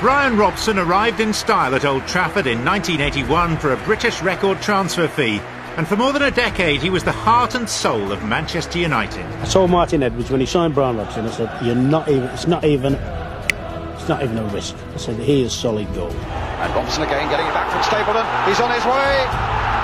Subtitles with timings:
[0.00, 5.06] Brian Robson arrived in style at Old Trafford in 1981 for a British record transfer
[5.06, 5.42] fee.
[5.76, 9.26] And for more than a decade, he was the heart and soul of Manchester United.
[9.26, 12.30] I told Martin Edwards when he signed Brian Robson, I said, "You're not even.
[12.30, 12.94] It's not even.
[12.94, 17.46] It's not even a risk." I said, "He is solid gold." And Robson again getting
[17.46, 18.24] it back from Stapleton.
[18.48, 19.28] He's on his way.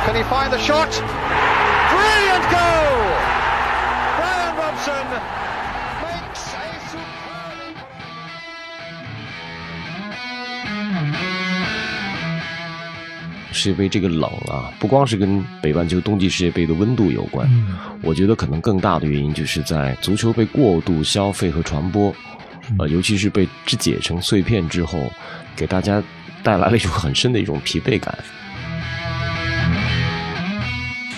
[0.07, 0.89] Can he find the shot?
[1.93, 3.05] Brilliant goal!
[4.17, 5.46] Brian Robson
[13.57, 17.49] 世界杯这个冷啊，不光是跟北半球冬季世界杯的温度有关，
[18.03, 22.15] 我觉得可能更大的原因就是在足球被过度消费和传播，
[22.79, 25.11] 呃，尤其是被肢解成碎片之后，
[25.57, 26.03] 给大家
[26.43, 28.15] 带来了一种很深的一种疲惫感。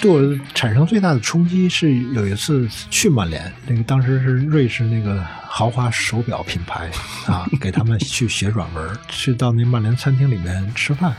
[0.00, 6.88] 对我产生最大的冲击是有一次去曼联，那个当时是瑞士那个豪华手表品牌
[7.26, 11.12] 啊， 给他们去写软文，去到那曼联餐厅里面吃饭，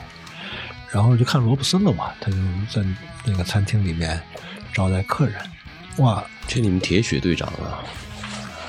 [0.91, 2.37] 然后就看罗布森了嘛，他就
[2.71, 2.83] 在
[3.23, 4.19] 那个餐厅里面
[4.73, 5.35] 招待客人，
[5.97, 7.83] 哇，这你们铁血队长啊，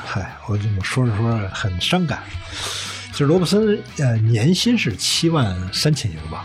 [0.05, 2.23] 嗨，我这么说着说着很伤感，
[3.13, 6.45] 就是罗布森呃年薪是七万三千英镑。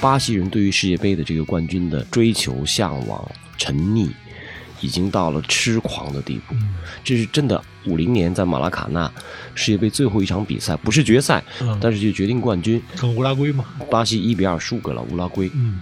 [0.00, 4.10] 巴西人对于世界杯的这个冠军的追求、向往、沉溺，
[4.80, 6.54] 已经到了痴狂的地步。
[7.04, 7.62] 这是真的。
[7.86, 9.10] 五零年在马拉卡纳
[9.54, 11.42] 世界杯最后一场比赛，不是决赛，
[11.80, 15.50] 但是就决定冠军，跟乌拉圭嘛，巴西一比二输给了乌拉圭。
[15.54, 15.80] 嗯，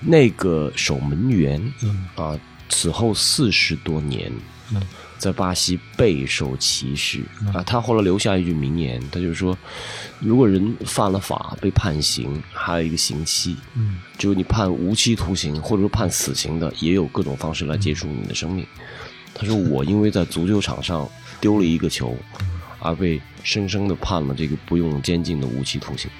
[0.00, 2.38] 那个守门员，嗯啊，
[2.70, 4.32] 此后四十多年，
[4.72, 4.80] 嗯
[5.18, 7.20] 在巴西备受歧视
[7.52, 7.62] 啊。
[7.64, 9.56] 他后来留下一句名言，他就说：
[10.20, 18.66] 如果人犯了法被判刑，还有一个刑期，嗯，只有你判无期徒刑或者说判死刑的，也有各种方式来结束你的生命。
[19.34, 21.08] 他说：我因为在足球场上
[21.40, 22.16] 丢了一个球，
[22.78, 26.10] 而被生生的判了这个不用监禁的无期徒刑。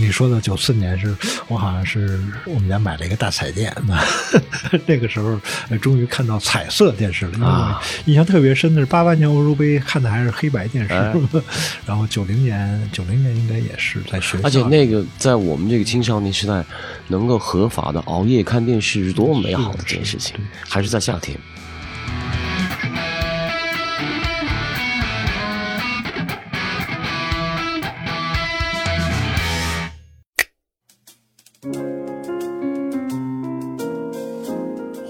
[0.00, 1.14] 你说的九四年是
[1.48, 4.00] 我好像是我们家买了一个大彩电，那
[4.86, 7.32] 那个时候呃终于看到彩色电视了。
[7.34, 11.12] 因为我印象特别深的是八八年欧洲杯看的还是黑白电视，哎
[11.84, 16.64] 然后九零年九零年应该也是在学校，而且那个在我们这个青少年时代，
[17.08, 21.38] 能够合法的熬夜看电视是多么美好的一件事情，还是在夏天。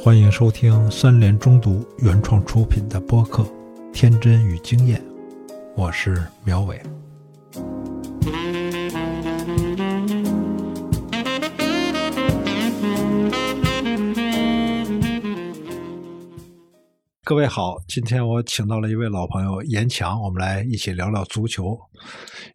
[0.09, 3.43] 欢迎收听三联中读原创出品的播客
[3.93, 4.99] 《天真与经验》，
[5.77, 6.81] 我是苗伟。
[17.23, 21.79] 各位好，今天我请到了一位老朋友严强，我们来一起聊聊足球。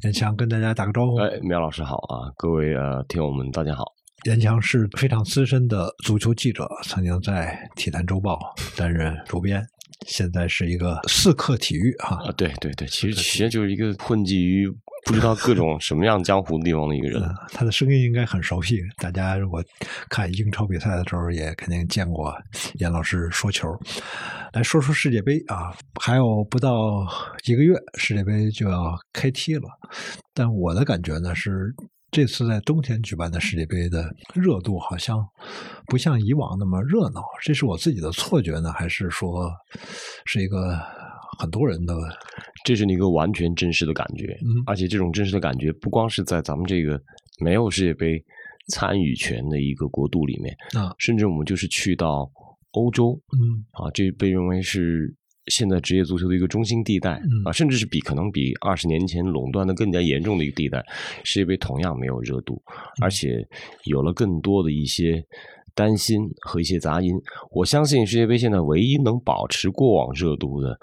[0.02, 1.18] 严强跟大家打个招呼。
[1.18, 3.93] 哎，苗老师好啊，各位呃听友们大家好。
[4.26, 8.40] 严强是非常资深的足球记者，曾经在《体坛周报》
[8.78, 9.62] 担任主编，
[10.08, 12.16] 现在是一个四克体育哈。
[12.24, 14.70] 啊，对对对，其实其实就是一个混迹于
[15.06, 17.22] 不知道各种 什么样江湖地方的一个人。
[17.22, 19.62] 嗯，他的声音应该很熟悉，大家如果
[20.10, 22.34] 看英超比赛的时候，也肯定见过
[22.76, 23.68] 严老师说球。
[24.54, 27.06] 来说说世界杯啊，还有不到
[27.46, 29.64] 一个月，世界杯就要开踢了。
[30.34, 31.74] 但我的感觉呢是，
[32.14, 35.18] 这次在冬天举办的世界杯的热度好像
[35.88, 37.24] 不像以往那么热闹。
[37.42, 39.52] 这是我自己的错觉呢，还是说
[40.26, 40.80] 是一个
[41.40, 41.96] 很多人的？
[42.64, 47.02] 这是一个完全真实的感觉，嗯而且这种真实的感觉不光是在咱们这个
[47.40, 48.24] 没有世界杯
[48.68, 52.30] 参与权的一个国度里面，啊，甚至我们就是去到
[52.74, 55.12] 欧洲，嗯啊，这被认为是
[55.48, 60.84] 现在职业足球的一个中心地带、嗯啊，甚至是比可能比二十年前垄断的更加严重的一个地带。
[61.24, 62.62] 世界杯同样没有热度，
[63.02, 63.48] 而且
[63.86, 65.26] 有了更多的一些
[65.76, 67.12] 担心和一些杂音。
[67.52, 70.78] 我相信世界杯现在唯一能保持过往热度的，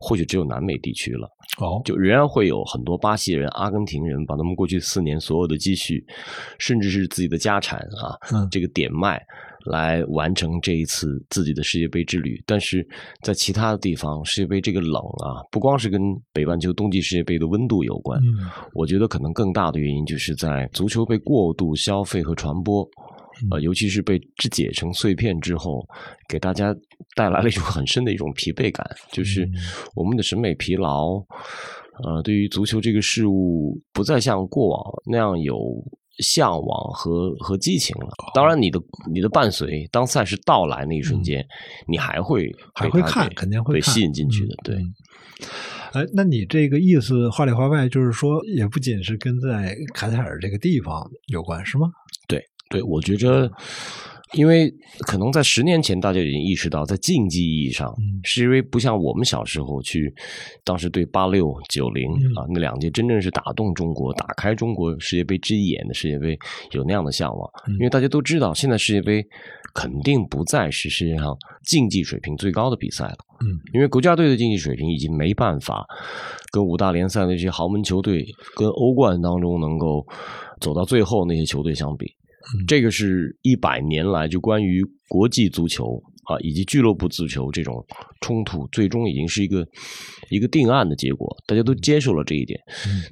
[0.00, 1.28] 或许只有南美地区了。
[1.58, 6.04] 哦，就仍然会有很多巴西人、阿根廷人把他们过去四年所有的积蓄，
[6.58, 9.24] 甚至是自己的家产啊，嗯这个点卖
[9.66, 12.42] 来完成这一次自己的世界杯之旅。
[12.46, 12.86] 但是
[13.22, 16.00] 在其他的地方，世界杯这个冷啊，不光是跟
[16.32, 22.88] 北半球冬季世界杯的温度有关，嗯我觉得可能更大的原因就是在足球被过度消费和传播。
[23.50, 25.86] 呃，尤其是被肢解成碎片之后，
[26.26, 26.74] 给大家
[27.14, 28.82] 带来了一种很深的一种疲惫感，
[29.12, 29.46] 就是
[29.94, 31.16] 我们的审美疲劳，
[32.02, 35.54] 呃，对于足球这个事物不再像过往那样有
[36.18, 38.08] 向往和和激情了。
[38.34, 38.80] 当然，你的
[39.12, 41.46] 你的伴随，当赛事到来那一瞬间，
[41.86, 44.54] 你还会还会看，肯定会被吸引进去的。
[44.62, 44.94] 对，嗯
[45.92, 51.88] 哎，那你这个意思话里话外就是说，也不仅是跟在卡塔尔这个地方有关，是吗？
[52.28, 53.50] 对对，我觉着，
[54.36, 54.72] 因为
[55.06, 60.14] 可能在十年前，大家已经意识到，在竞技意义上，嗯世界杯不像我们小时候去，
[60.62, 66.38] 当时对八六、九零嗯啊那两届真正是打动中国、打开中国世界杯之眼的世界杯
[66.72, 69.24] 有那样的向往，嗯因为大家都知道，现在世界杯
[69.74, 73.16] 肯定不再是世界上竞技水平最高的比赛了。
[73.40, 75.86] 嗯，因为国家队的竞技水平已经没办法
[76.52, 78.24] 跟五大联赛的这些豪门球队、
[78.54, 80.06] 跟欧冠当中能够
[80.60, 82.06] 走到最后那些球队相比。
[82.66, 87.84] 这个是一百年来就关于国际足球啊以及俱乐部足球这种
[88.20, 89.66] 冲突，最终已经是一个
[90.30, 92.58] 一个定案的结果，大家都接受了这一点。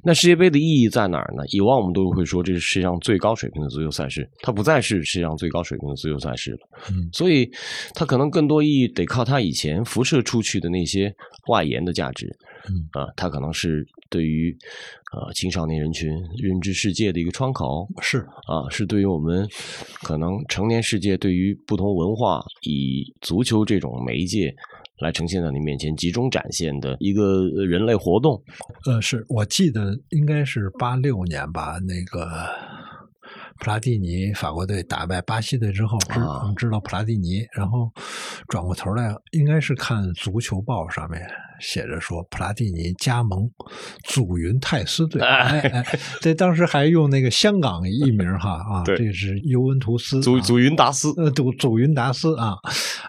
[0.03, 1.43] 那世界杯的意义在哪儿呢？
[1.51, 6.59] 以往我们都会说这是世界上最高水平的足球赛事，它不再是世界上最高水平的足球赛事了。
[6.89, 7.49] 嗯所以
[7.93, 11.13] 它可能更多意义得靠它以前辐射出去的那些
[11.47, 12.27] 外延的价值。
[12.69, 14.55] 嗯啊，它可能是对于
[15.13, 17.87] 呃青少年人群认知世界的一个窗口。
[18.01, 19.47] 是，啊，是对于我们
[20.01, 24.53] 可能成年世界对于不同文化以足球这种媒介
[24.99, 28.41] 来呈现在你面前集中展现的一个人类活动。
[28.85, 32.27] 呃，是我记得应该是八六年吧，那个
[33.59, 37.91] 普拉蒂尼法国队打败巴西队之后，知啊知道普拉蒂尼，然后
[38.47, 41.21] 转过头来，应该是看足球报上面
[41.59, 43.49] 写着说普拉蒂尼加盟
[44.03, 52.55] 祖云泰斯队，哎哎，这当时还用那个香港译名哈啊，这是尤文图斯啊祖祖云达斯，呃，祖祖云达斯啊，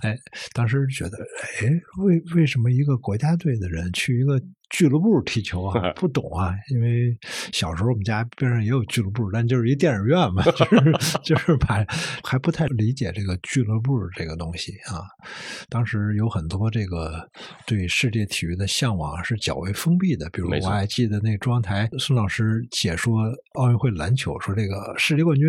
[0.02, 0.16] 哎，
[0.52, 1.19] 当时觉得，
[1.60, 1.70] 哎，
[2.04, 4.40] 为为什么一个国家队的人去一个
[4.71, 5.93] 俱乐部踢球啊？
[5.95, 7.17] 不懂啊，因为
[7.53, 10.77] 小时候我们家边上也有俱乐部，但就是一电影院嘛， 就是
[11.23, 11.85] 就是把
[12.23, 15.03] 还不太理解这个俱乐部这个东西啊。
[15.69, 17.29] 当时有很多这个
[17.67, 23.21] 对世界体育的向往是较为封闭的，比如我还记得那中央台孙老师解说
[23.55, 25.47] 奥运会篮球，说这个世界冠军。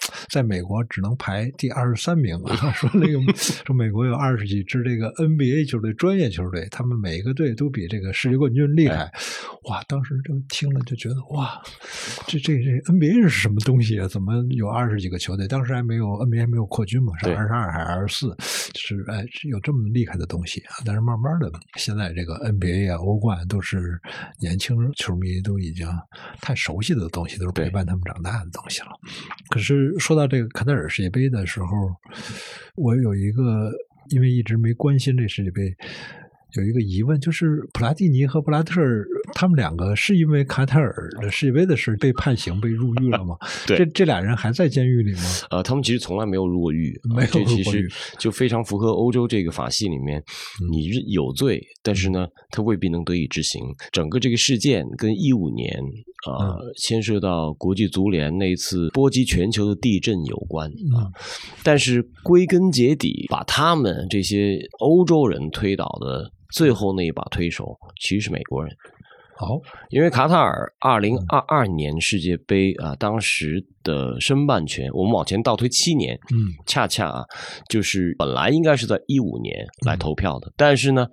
[0.30, 2.54] 在美国只能排第二十三名啊！
[2.72, 3.32] 说那个
[3.64, 9.10] 说美国有二十几支这个 NBA 球队、专业球队，他们每一个队都比这个世界冠军厉害。
[9.64, 9.82] 哇！
[9.88, 11.60] 当时就听了就觉得哇，
[12.26, 14.06] 这这这 NBA 是什么东西啊？
[14.06, 15.46] 怎么有二十几个球队？
[15.48, 18.36] 当时还没有 NBA 还没有扩军嘛，是二十二还是二十四？
[18.74, 20.74] 是哎，是有这么厉害的东西啊！
[20.84, 24.00] 但是慢慢的，现在这个 NBA 啊、欧冠都是
[24.40, 25.88] 年轻球迷都已经
[26.40, 28.88] 太熟悉的东西，都是陪伴他们长大的东西了。
[29.50, 31.66] 可是说到这个卡塔尔世界杯的时候，
[32.76, 33.70] 我有一个，
[34.10, 35.74] 因为一直没关心这世界杯，
[36.54, 39.04] 有一个疑问，就是普拉蒂尼和布拉特尔
[39.34, 43.36] 他们两个是因为卡塔尔的世界杯的事被判刑、被入狱了吗？
[43.66, 45.22] 对这这俩人还在监狱里吗？
[45.50, 47.88] 呃，他们其实从来没有入过狱，啊没有这其实入过狱
[48.18, 50.22] 就非常符合欧洲这个法系里面，
[50.70, 53.62] 你有罪，但是呢，他未必能得以执行。
[53.92, 55.78] 整个这个事件跟一五年
[56.32, 61.10] 啊、呃牵涉到国际足联那次波及全球的地震有关啊，
[61.62, 68.74] 但是归根结底，把他们这些欧洲人推倒的最后那一把推手，其实是美国人。
[69.38, 77.24] 好，因为卡塔尔二零二二年世界杯啊，当时的申办权，我们往前倒推七年，嗯，恰恰啊，
[77.68, 81.06] 就是本来应该是在一五年来投票的，但是呢，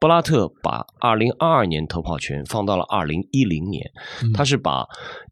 [0.00, 3.84] 布拉特把二零二二年投票权放到了二零一零年，
[4.22, 4.32] 嗯。
[4.32, 4.84] 他是把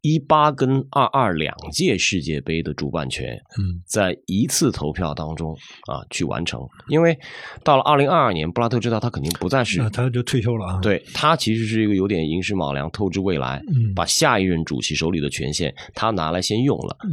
[0.02, 5.56] 一八跟二二两届世界杯的主办权，嗯，在一次投票当中
[5.86, 7.18] 啊去完成，因为
[7.64, 13.94] 到了二零二二年，布拉特知道他肯定不再是那他就退休了啊。，对他其实是一个有点寅时卯粮、透支未来，嗯。
[13.94, 16.96] 把下一任主席手里的权限他拿来先用了。
[17.04, 17.10] 嗯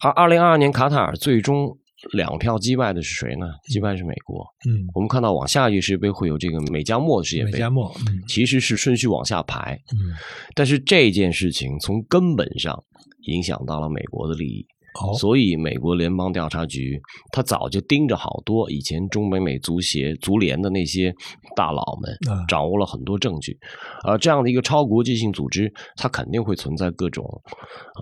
[0.00, 1.76] 而二零二二年卡塔尔最终
[2.12, 3.46] 两票击败的是谁呢？
[3.64, 4.46] 击败是美国。
[4.64, 10.14] 嗯，我们看到往下一届世界杯会有这个美加墨世界杯，美加墨，嗯其实是顺序往下排，嗯，
[10.54, 12.80] 但是这件事情从根本上
[13.22, 14.64] 影响到了美国的利益。
[14.94, 17.00] 好，所以，美国联邦调查局
[17.32, 21.14] 他早就盯着好多以前中美美足协、足联的那些
[21.54, 23.56] 大佬们啊，掌握了很多证据。
[24.04, 27.24] 而这样的一个超国际性组织，它肯定会存在各种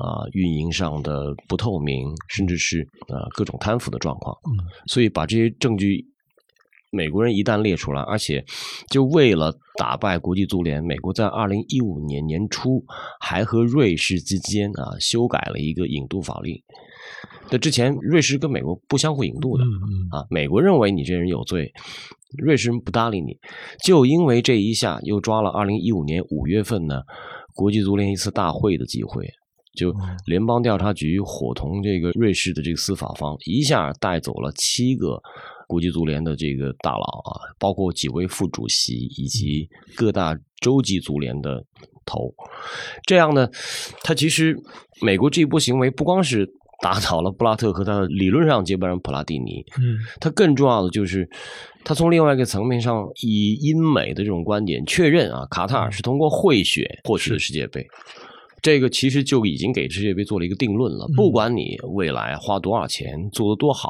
[0.01, 4.37] 啊、运营上的不透明，甚至是呃各种贪腐的状况。
[4.45, 6.05] 嗯所以，把这些证据。
[6.91, 8.45] 美国人一旦列出来，而且
[8.91, 12.85] 就为了打败国际足联，美国在二零一五年年初
[13.21, 16.63] 还和瑞士之间啊修改了一个引渡法令。
[17.51, 19.65] 那之前瑞士跟美国不相互引渡的
[20.11, 21.73] 啊，美国认为你这人有罪，
[22.39, 23.37] 瑞士人不搭理你，
[23.85, 27.03] 就因为这一下又抓了二零一五年五月份呢
[27.55, 29.29] 国际足联一次大会的机会。
[29.77, 35.21] 就联邦调查局伙同这个瑞士的这个司法方，一下带走了七个
[35.67, 41.65] 国际足联的这个大佬啊，包括几位副主席以及各大洲际足联的
[42.05, 42.35] 头。
[43.07, 43.49] 这样呢，
[44.03, 44.57] 他其实
[45.03, 46.49] 美国这一波行为不光是
[46.83, 51.29] 打倒了布拉特和他的理论上接班人普拉蒂尼，嗯他更重要的就是，
[51.85, 57.87] 他从另外一个层面上，以英美的这种观点确认啊，卡塔尔是通过贿选获取的世界杯。
[58.67, 61.07] 这个其实就已经给世界杯做了一个定论了。
[61.15, 63.89] 不管你未来花多少钱，做得多好，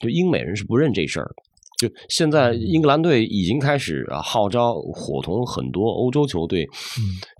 [0.00, 1.36] 就英美人是不认这事儿的。
[1.78, 6.66] 就现在，英格兰队已经开始啊号召伙同很多欧洲球队，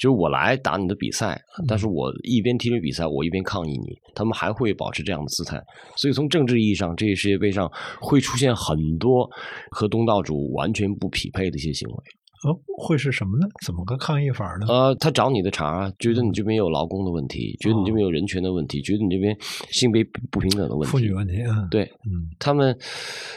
[0.00, 5.62] 就是我来打你的比赛，但是我一边踢你比赛，我一边抗议你，他们还会保持这样的姿态。
[5.94, 7.70] 所以从政治意义上，这一世界杯上
[8.00, 9.28] 会出现很多
[9.70, 11.96] 和东道主完全不匹配的一些行为。
[12.44, 13.46] 哦，会是什么呢？
[13.64, 14.66] 怎么个抗议法呢？
[14.68, 19.36] 呃，他找你的茬啊，觉得你这边有劳工的问题，觉得你这边有人权的问题，觉得你这边
[19.70, 22.76] 性别不平等的问题，妇女问题，啊，对，嗯他们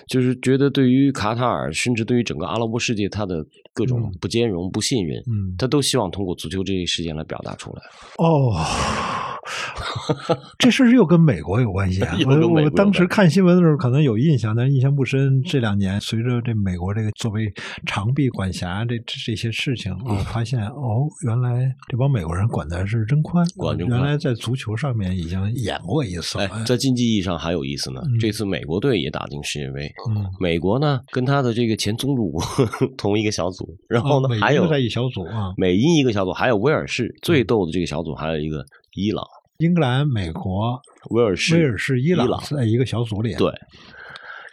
[0.08, 7.82] 就是觉得对于卡塔尔，甚至对于整个阿拉伯世界，他的各种嗯不兼容、不信任，嗯，他都希望通过足球这一事件来表达出来。
[8.18, 8.54] 哦，
[10.58, 12.16] 这事儿又跟美国有关系啊！
[12.28, 15.42] 我我当时看新闻的时候可能有印象，但是印象不深。
[15.44, 17.52] 这两年随着这美国这个作为
[17.86, 26.46] 长臂管辖这这这些事情，我发现哦，原来这帮美国人管的是真宽，管真宽原来在足球上面已经演过一次了。
[26.46, 28.02] 哎，在竞技意义上还有意思呢。
[28.06, 32.44] 嗯这次美国队也打进世界杯，嗯，美国呢跟他的这个前宗主国
[32.98, 38.64] 同一个小组，然后呢、哦还有在一小组啊，美英一个小组，还有威尔士最逗的这个小组，还有一个
[38.94, 39.24] 伊朗、
[39.60, 43.36] 英格兰、美国、威尔士、威尔士、伊朗在一个小组里。
[43.36, 43.52] 对，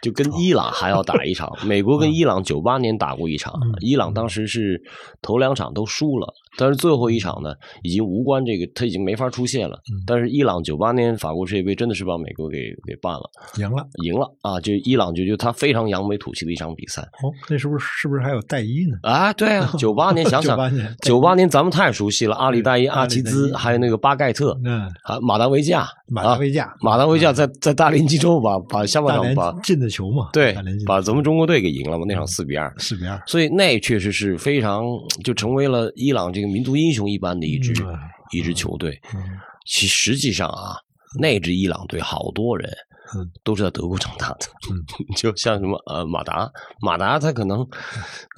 [0.01, 1.51] 就跟伊朗还要打一场。
[1.65, 4.81] 美国跟伊朗九八年打过一场，嗯伊朗当时是
[5.21, 9.75] 头两场都输了，但是最后一场呢，已经无关这个，他已经没法出线了。
[9.91, 13.85] 嗯但是伊朗九八年法国世界杯真的是把美国给给办了，赢了。
[14.03, 14.59] 赢了啊！
[14.59, 17.01] 就伊朗就就他非常扬眉吐气的一场比赛。
[17.01, 18.97] 哦，那是不是是不是还有戴伊呢？
[19.03, 32.73] 啊，对啊， 九八年想想98年，九八年咱们太熟悉了，阿里代伊、阿齐兹，还有那个巴盖特，嗯，啊，马达维加，马达维加啊马达维加在在大连济州把把下半场把进的球嘛，对把咱们中国队给赢了嘛，那场嗯四比二。
[32.77, 34.83] 四比二，所以那确实是非常，
[35.23, 37.93] 就成为了伊朗这个民族英雄一般的一支、嗯
[38.33, 38.99] 一支球队。
[39.15, 39.21] 嗯
[39.65, 40.75] 其实际上啊，
[41.19, 42.69] 那支伊朗队好多人
[43.15, 43.29] 嗯。
[43.43, 44.83] 都是在德国长大的，嗯。
[45.15, 46.49] 就像什么呃马达，
[46.81, 47.65] 马达他可能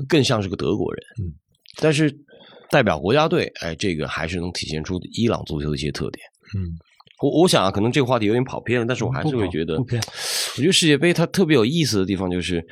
[0.08, 1.34] 更像是个德国人，嗯，
[1.78, 2.12] 但是
[2.70, 6.24] 代表国家队，哎，这个还是能体现出伊朗足球的一些特点。
[6.56, 6.78] 嗯，
[7.22, 9.86] 我我想啊，可能这个话题有点跑偏了，但是我还是会觉得，我
[10.62, 12.66] 觉得世界杯它特别有意思的地方就是，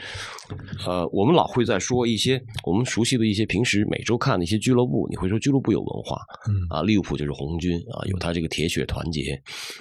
[0.85, 9.37] 呃，我们老会在说一些我们熟悉的一些平时每周看的一些俱乐部，你会说俱乐部有文化，嗯啊，利物浦就是红军啊，有他这个铁血团结，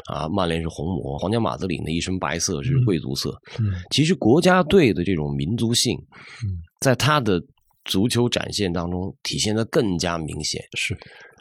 [0.06, 3.30] 啊，曼联是红魔，皇家马德里呢一身白色是贵族色，
[3.60, 3.66] 嗯。
[3.90, 5.96] 其实国家队的这种民族性
[6.44, 7.40] 嗯，在他的
[7.84, 10.92] 足球展现当中体现的更加明显，是，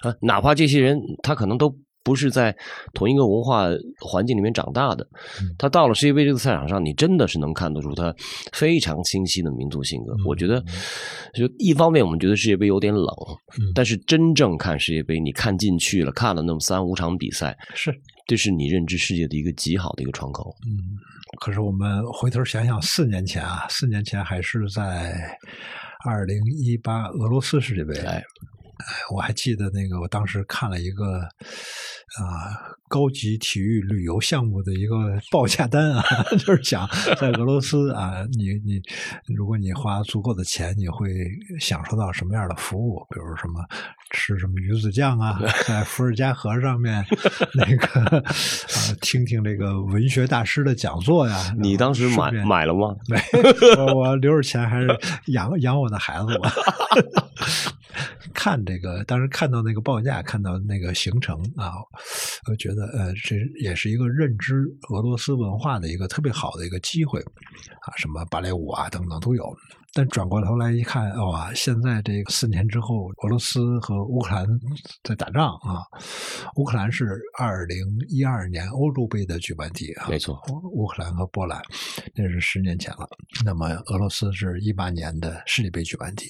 [0.02, 2.56] 啊，哪怕这些人他可能都不是在
[2.94, 3.66] 同一个文化
[4.00, 5.04] 环境里面长大的，
[5.42, 5.50] 嗯。
[5.58, 8.14] 他到了世界杯这个赛场上，你真的是能看得出他
[8.54, 10.14] 非常清晰的民族性格。
[10.14, 10.24] 嗯。
[10.28, 10.64] 我觉得，
[11.34, 13.08] 就一方面我们觉得世界杯有点冷，
[13.60, 13.74] 嗯。
[13.74, 17.92] 但是真正看世界杯，你看进去了，看了那么三五场比赛，是，
[18.28, 20.56] 这是你认知世界的一个极好的一个窗口。
[20.68, 20.78] 嗯，
[21.42, 25.36] 可是我们回头想想，四年前啊，四年前还是在
[26.06, 28.24] 二零一八俄罗斯世界杯，哎，
[29.14, 31.28] 我还记得那个，我当时看了一个
[32.18, 34.96] 啊、高级体育旅游项目的一个
[35.32, 36.04] 报价单啊，
[36.40, 36.88] 就是讲
[37.20, 38.82] 在俄罗斯啊，你你
[39.36, 41.10] 如果你花足够的钱，你会
[41.60, 43.06] 享受到什么样的服务？
[43.10, 43.66] 比如什么
[44.12, 47.06] 吃什么鱼子酱啊，在 伏尔加河上面
[47.54, 48.24] 那个啊
[49.02, 51.54] 听听这个文学大师的讲座呀。
[51.58, 52.96] 你当时买买了吗？
[53.10, 53.20] 没，
[53.78, 54.88] 我我留着钱还是
[55.28, 56.54] 养养我的孩子吧。
[58.34, 61.74] 看这个，当时看到那个报价，看到那个行程啊，
[62.50, 69.44] 我觉得呃，这也是一个认知俄罗斯文化的一个特别好的一个机会啊，什么芭蕾舞啊等等都有。
[69.98, 74.46] 但转过头来一看，哇，现在这个四年之后，俄罗斯和乌克兰
[75.06, 75.88] 在打仗啊。
[76.58, 77.78] 乌克兰是二零
[78.10, 80.38] 一二年欧洲杯的举办地啊，没错，
[80.74, 81.62] 乌克兰和波兰，
[82.14, 83.08] 那是十年前了。
[83.46, 86.26] 那么俄罗斯是一八年的世界杯举办地。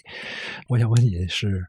[0.68, 1.66] 我想问你是，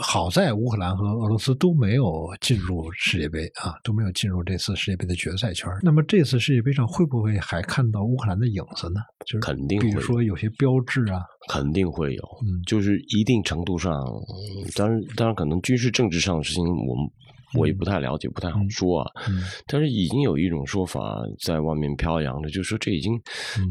[0.00, 5.70] 好在乌克兰和俄罗斯都没有进入世界杯啊，都没有进入这次世界杯的决赛圈。
[5.82, 9.02] 那么这次世界杯上会不会还看到乌克兰的影子呢？
[9.26, 12.62] 就是肯定比如说有些标志啊，肯定会有，嗯。
[12.66, 17.06] 就是一定程度上，嗯当然当然可能军事政治上的事情我们
[17.54, 19.10] 我也不太了解，不太好说啊。
[19.28, 19.42] 嗯。
[19.66, 23.12] 但是已经有一种说法在外面飘扬着，就是说这已经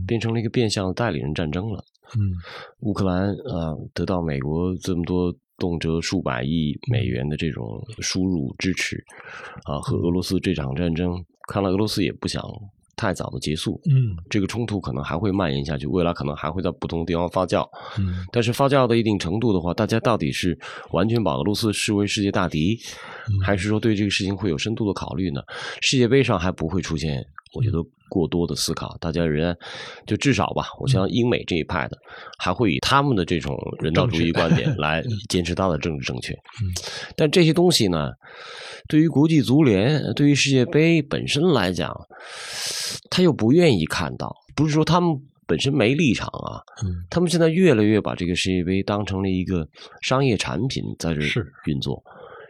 [0.08, 1.84] 变成了一个变相的代理人战争了。
[2.18, 2.32] 嗯。
[2.82, 7.64] 乌克兰啊、呃得到美国这么多动辄数百亿美元的这种。
[8.00, 9.02] 输入支持
[9.64, 11.12] 啊，和俄罗斯这场战争，
[11.48, 12.44] 看来俄罗斯也不想
[12.96, 13.80] 太早的结束。
[13.86, 17.68] 嗯这个冲突可能还会蔓延下去，未来可能还会在不同地方发酵。
[17.98, 20.58] 嗯但是发酵到一定程度的话，大家到底是
[20.92, 22.80] 完全把俄罗斯视为世界大敌，
[23.44, 25.42] 还是说对这个事情会有深度的考虑呢？
[25.82, 27.78] 世界杯上还不会出现，我觉得
[28.10, 29.56] 过多的思考，大家仍然
[30.06, 31.98] 就至少吧，我相信英美这一派的
[32.38, 36.34] 还会以他们的这种人道主义观点来坚持他的政治正确。
[37.16, 38.12] 但这些东西呢，
[38.88, 41.96] 对于国际足联、对于世界杯本身来讲，
[43.10, 45.16] 他又不愿意看到，不是说他们
[45.48, 47.06] 本身没立场啊，嗯。
[47.10, 49.68] 他们现在越来越把这个世界杯当成了一个
[50.02, 51.22] 商业产品在这
[51.66, 52.04] 运作，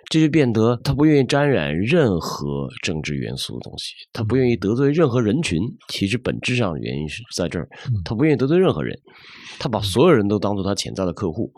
[0.09, 5.59] 这就变得他不愿意沾染任何政治元素的东西，他不愿意得罪任何人群。
[5.89, 7.67] 其实本质上的原因是在这儿，
[8.03, 8.97] 他不愿意得罪任何人，
[9.59, 11.51] 他把所有人都当做他潜在的客户。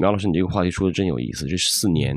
[0.00, 1.46] 苗老师，你这个话题说的真有意思。
[1.46, 2.14] 这四年，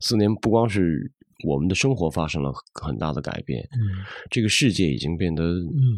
[0.00, 1.10] 四年不光是
[1.44, 5.42] 我们的生活发生了很大的改变，嗯这个世界已经变得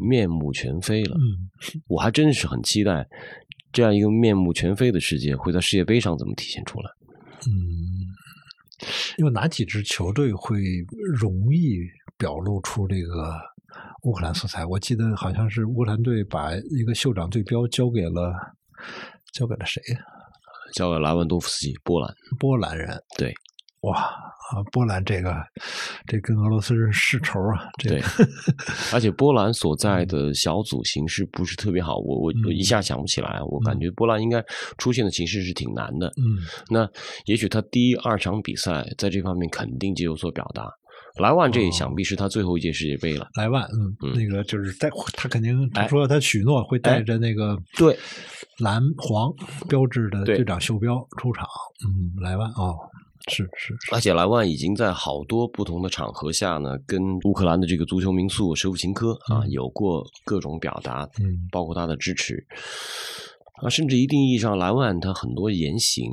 [0.00, 1.16] 面目全非了。
[1.16, 3.06] 嗯我还真是很期待
[3.72, 6.90] 这样一个面目全非的世界会在世界杯上怎么体现出来。
[7.46, 8.09] 嗯，
[9.18, 10.60] 有哪几支球队会
[11.18, 11.78] 容易
[12.16, 13.38] 表露出这个
[14.02, 14.64] 乌克兰色彩？
[14.64, 18.32] 我记得好像是乌克兰队把一个袖长队标交给了
[19.32, 20.00] 交给了谁呀？
[20.72, 22.14] 交给莱万多夫斯基，波兰。
[22.38, 23.02] 波兰人。
[23.18, 23.34] 对，
[23.80, 24.08] 哇
[24.50, 25.34] 啊，波兰这个
[26.06, 27.68] 这跟俄罗斯是世仇啊！
[27.78, 28.06] 这对个，
[28.92, 34.44] 而且波兰所在的小组形势不是特别好，我我我一下想不起来，我感觉波兰应该
[34.76, 36.08] 出现的形势是挺难的。
[36.16, 36.38] 嗯
[36.68, 36.88] 那
[37.26, 40.68] 也许他第一二场比赛在这方面肯定就有所表达。
[41.18, 43.28] 莱万这想必是他最后一届世界杯了。
[43.34, 47.96] 莱万，嗯，嗯那个就是带他肯定他哎说他许诺会带着那个对
[48.58, 49.32] 蓝黄
[49.68, 51.44] 标志的队长袖标出场。
[51.84, 52.78] 嗯，莱万哦，
[53.28, 59.50] 是是是，而且莱万已经在好多不同的场合下呢，跟乌克兰的这个足球名宿舍甫琴科啊嗯。
[59.50, 61.48] 有过各种表达，嗯。
[61.50, 62.46] 包括他的支持。
[63.62, 66.10] 啊，甚至一定意义上，莱万他很多言行，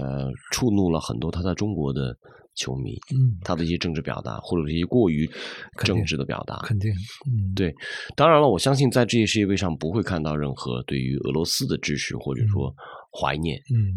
[0.00, 2.16] 呃，触怒了很多他在中国的
[2.56, 5.30] 球迷，嗯，他的一些政治表达或者是一些过于
[5.84, 7.72] 政治的表达，肯定，嗯，对，
[8.16, 12.74] 当然了，我相信在这些世界杯上不会看到任何对于俄罗斯的支持或者说
[13.12, 13.92] 怀念嗯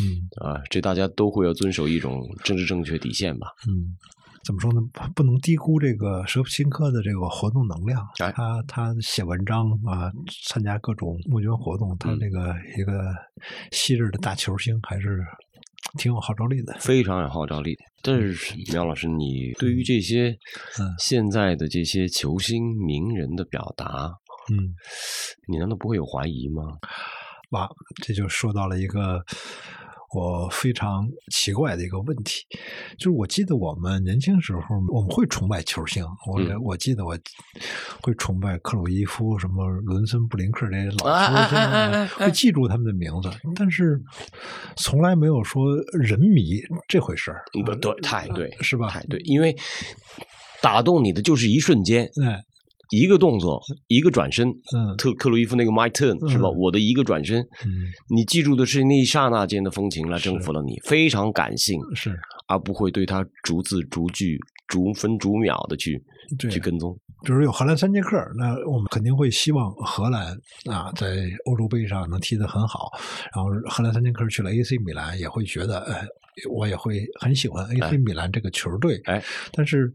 [0.00, 0.04] 嗯
[0.40, 3.48] 啊，这大家都会要遵守一种政治正确底线吧。
[3.68, 3.96] 嗯，
[4.44, 4.80] 怎么说呢？
[5.14, 8.00] 不能低估这个舍甫琴科的这个活动能量。
[8.20, 10.12] 哎他他写文章啊，
[10.44, 13.14] 参加各种募捐活动，他嗯这个一个
[13.72, 15.24] 昔日的大球星，还是
[15.98, 16.76] 挺有号召力的。
[16.78, 17.76] 非常有号召力。
[18.02, 20.28] 但是苗老师，你对于这些
[20.78, 24.12] 嗯现在的这些球星名人的表达，
[24.52, 24.70] 嗯，
[25.48, 26.62] 你难道不会有怀疑吗？
[27.50, 27.68] 哇，
[28.02, 29.22] 这就说到了一个
[30.14, 32.44] 我非常奇怪的一个问题，
[32.98, 34.60] 就是我记得我们年轻时候
[34.92, 36.56] 我们会崇拜球星，我、嗯。
[36.62, 37.16] 我记得我
[38.02, 44.00] 会崇拜克鲁伊夫、什么伦森、布林克这些老球星会记住他们的名字，但是
[44.76, 48.88] 从来没有说人迷这回事儿，不对，太对，是吧？
[48.88, 49.54] 太对，因为
[50.62, 52.42] 打动你的就是一瞬间，哎，
[52.90, 54.48] 一个动作，一个转身。
[54.74, 56.48] 嗯特克鲁伊夫那个 my turn 是吧？
[56.48, 62.18] 嗯我的一个转身，嗯，你记住的是那一刹那间的风情来征服了你，非常感性，是
[62.48, 66.02] 而不会对他逐字逐句、逐分逐秒的去
[66.38, 66.96] 对去跟踪。
[67.24, 70.36] 比如有荷兰三剑客，那我们肯定会希望荷兰
[70.70, 72.90] 啊在欧洲杯上能踢得很好。
[73.34, 76.06] 然后荷兰三剑客去了 AC 米兰，也会觉得，哎，
[76.50, 79.00] 我也会很喜欢 AC 米兰这个球队。
[79.06, 79.20] 哎，
[79.52, 79.92] 但是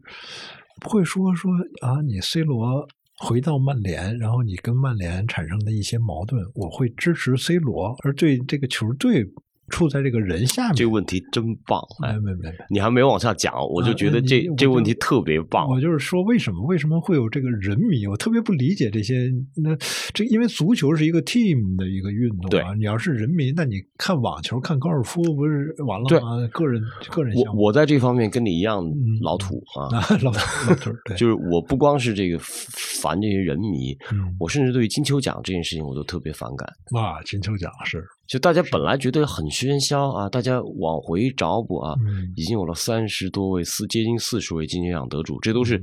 [0.80, 2.86] 不会说说啊，你 C 罗
[3.18, 9.24] 回到曼联，然后你跟曼联产生的一些矛盾，我会支持 C 罗，而对这个球队
[9.72, 10.74] 处在这个人下面。
[10.76, 11.80] 这个问题真棒！
[12.04, 12.56] 哎没，没没没。
[12.70, 15.66] 你还没有往下讲，我就觉得这啊这个问题特别棒。
[15.68, 18.06] 我就是说，为什么为什么会有这个人迷？
[18.06, 19.28] 我特别不理解这些。
[19.56, 19.74] 那
[20.12, 26.46] 这因为足球是一个 team 的一个运动啊，你要是人民，那你看网球、看高尔夫不是完了吗？
[26.52, 26.80] 个人
[27.10, 27.62] 个人项目。
[27.62, 36.68] 我我在这方面跟你一样嗯老土啊， 啊，老老土 对，就是我不光是这个烦这些人迷，嗯，我甚至对于金球奖这件事情我都特别反感。
[36.92, 45.80] 哇，金球奖是，就大家本来觉得很喧嚣啊，大家往回找补啊，嗯已经有了三十多位、四接近四十位金球奖得主，这都是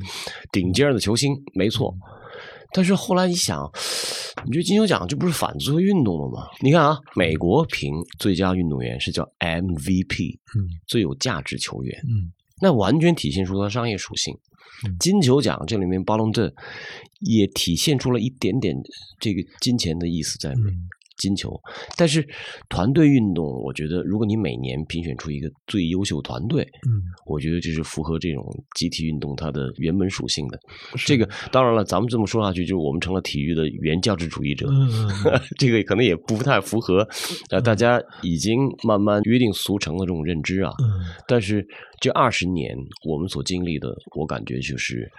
[0.51, 1.93] 顶尖的球星，没错。
[2.71, 3.59] 但是后来一想，
[4.45, 6.47] 你觉得金球奖这不是反足球运动了吗？
[6.61, 14.33] 你看啊，美国评最佳运动员是叫 MVP，嗯最有价值球员，嗯那完全体现出它商业属性。
[14.87, 16.49] 嗯金球奖这里面巴隆顿
[17.19, 18.73] 也体现出了一点点
[19.19, 20.73] 这个金钱的意思在里面。
[20.73, 20.77] 嗯
[21.19, 21.53] 金球，
[21.95, 22.27] 但是
[22.67, 28.43] 团队运动，我觉得如果你每年评选出一个最优秀团队，嗯，我觉得这是符合这种
[28.75, 30.59] 集体运动它的原本属性的。
[31.05, 34.67] 这个当然了，咱们这么说下去，就是我们成了体育的原教旨主义者。
[35.59, 37.07] 这个可能也不太符合，
[37.49, 40.71] 呃，大家已经慢慢约定俗成的这种认知啊。
[40.81, 40.89] 嗯
[41.27, 41.65] 但是
[41.99, 45.09] 这二十年我们所经历的，我感觉就是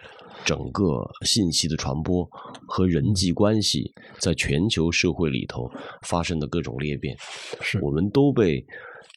[0.44, 2.28] 整个信息的传播
[2.66, 5.70] 和人际关系在全球社会里头
[6.02, 7.16] 发生的各种裂变，
[7.60, 8.64] 是我们都被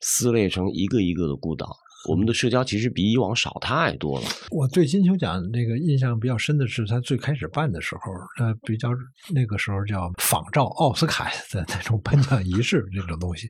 [0.02, 1.76] 撕裂成一个一个的孤岛。
[2.10, 4.26] 我们的社交其实比以往少太多了。
[4.52, 8.02] 我对金球奖那个印象比较深的是，他最开始办的时候，
[8.46, 8.90] 呃，比较
[9.34, 13.50] 那个时候叫仿照奥斯卡的那种颁奖仪式这种东西。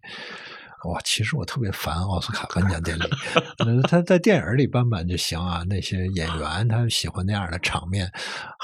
[0.86, 3.04] 哇，其实我特别烦奥斯卡颁奖典礼。
[3.60, 8.10] 呃他在电影里颁颁就行啊，那些演员他喜欢那样的场面，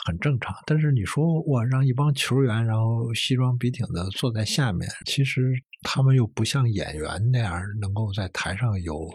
[0.05, 0.53] 很正常。
[0.65, 5.51] 但是你说我让一帮球员，然后西装笔挺的坐在下面，其实
[5.81, 9.09] 他们又不像演员那样能够在台上有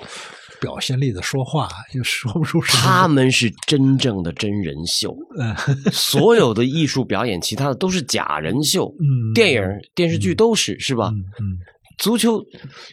[0.61, 2.83] 表现力的说话，又说不出什么。
[2.83, 5.55] 他们是真正的真人秀，嗯
[5.93, 8.95] 所有的艺术表演，其他的都是假人秀。
[8.99, 9.63] 嗯电影、
[9.95, 11.11] 电视剧都是，是吧？
[11.13, 11.59] 嗯嗯，
[11.99, 12.45] 足球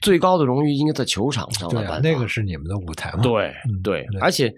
[0.01, 3.21] 最高的荣誉应该在球场上对啊，来颁发那个是你们的舞台嘛？
[3.21, 4.53] 对嗯对对，而且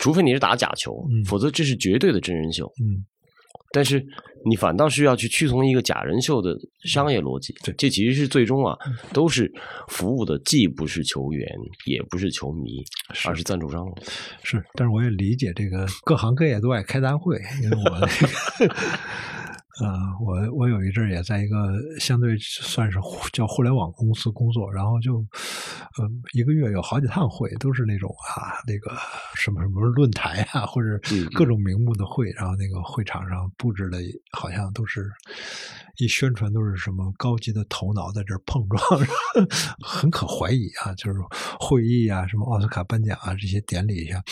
[0.00, 2.66] 除非你是打假球，嗯否则这是绝对的真人秀。
[2.80, 3.04] 嗯
[3.74, 4.04] 但是
[4.44, 8.76] 你反倒是要去屈从一个假人秀的商业逻辑，对这其实是最终啊，
[9.14, 9.50] 都是
[9.88, 11.48] 服务的既不是球员，
[11.86, 12.84] 也不是球迷，
[13.26, 13.82] 而是赞助商。
[14.42, 18.74] 是，但是我也理解这个各行各业都爱开大会，因为我那个。
[19.80, 19.88] 呃，
[20.20, 21.56] 我我有一阵儿也在一个
[21.98, 22.98] 相对算是
[23.32, 25.16] 叫互联网公司工作，然后就，
[25.96, 28.94] 呃，一个月有好几趟会，都是那种啊，那个
[29.34, 33.98] 什么什么论坛啊，或者嗯各种名目的会，然后那个会场上布置的
[34.32, 35.08] 好像都是
[35.98, 38.80] 一宣传都是什么高级的头脑在这儿碰撞，
[39.84, 41.18] 很可怀疑啊，就是
[41.60, 44.22] 会议啊，什么奥斯卡颁奖啊这些典礼下，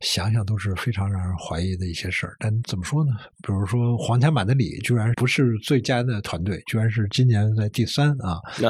[0.00, 2.36] 想想都是非常让人怀疑的一些事儿。
[2.38, 3.12] 但怎么说呢？
[3.42, 8.68] 比如说皇家马德里居然不是最佳的团队，居然是今年在第三啊那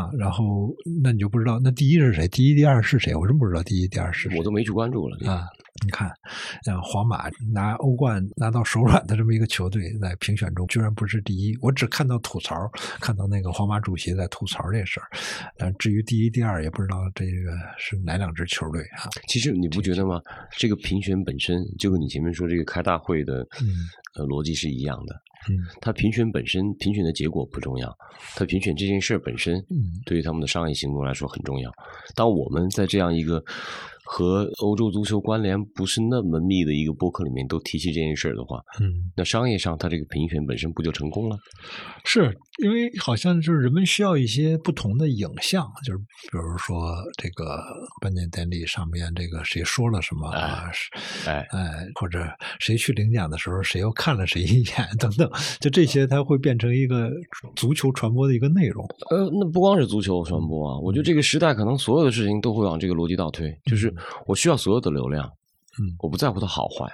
[0.00, 3.14] 啊，然后那你就不知道那第一是谁，第一、第二是谁？
[3.14, 5.30] 我真不知道第一、第二是谁我都没去关注了。
[5.30, 5.46] 啊。
[5.82, 6.08] 你看，
[6.62, 11.56] 像皇马拿欧冠拿到手软的这么一个球队，在评选中居然不是第一。
[11.60, 12.54] 我只看到吐槽，
[13.00, 15.08] 看到那个皇马主席在吐槽这事儿，
[15.58, 19.10] 但至于第一、第二，也不知道这个是哪两支球队啊。
[19.26, 20.22] 其实你不觉得吗？
[20.52, 23.66] 这个评选本身就跟你前面说这个开大会的嗯
[24.14, 25.14] 呃逻辑是一样的。
[25.46, 27.94] 嗯它评选本身，评选的结果不重要，
[28.34, 31.70] 他评选这件事儿本身，嗯对于他们的商业行动来说很重要。
[32.14, 33.44] 当我们在这样一个
[34.04, 41.38] 和欧洲足球关联不是那么密的一个播客里面都提起这件事儿的话，嗯，那商业上它这个评选本身不就成功了？
[42.04, 47.60] 是因为好像就是人们需要一些不同的影像，就是比如说这个
[48.00, 52.24] 颁奖典礼上面这个谁说了什么啊，是哎，哎，或者
[52.60, 57.10] 谁去领奖的时候谁又看了谁一眼等等，就这些它会变成一个
[57.56, 58.86] 足球传播的一个内容。
[59.10, 63.92] 呃，那不光是足球传播啊，我觉得这个时代可能所有的事情都会往这个逻辑倒推，就是
[64.26, 66.88] 我需要所有的流量，嗯，我不在乎它好坏，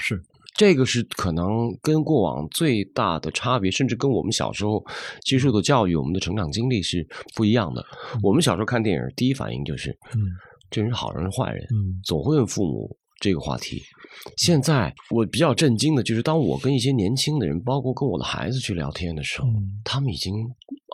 [0.00, 0.22] 是，
[0.58, 1.46] 这个是可能
[1.80, 4.84] 跟过往最大的差别，甚至跟我们小时候
[5.22, 7.84] 接受的教育、我们的成长经历是不一样的。
[8.24, 10.20] 我们小时候看电影，第一反应就是，嗯
[10.68, 13.80] 这人是好人是坏人，嗯总会问父母这个话题。
[14.36, 20.34] 现在我比较震惊的就是，当我跟一些年轻的人，包括跟我的孩子去聊天的时候，嗯他们已经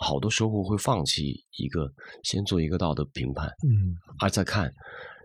[0.03, 1.91] 好多时候会放弃一个
[2.23, 4.71] 先做一个道德评判，嗯而在看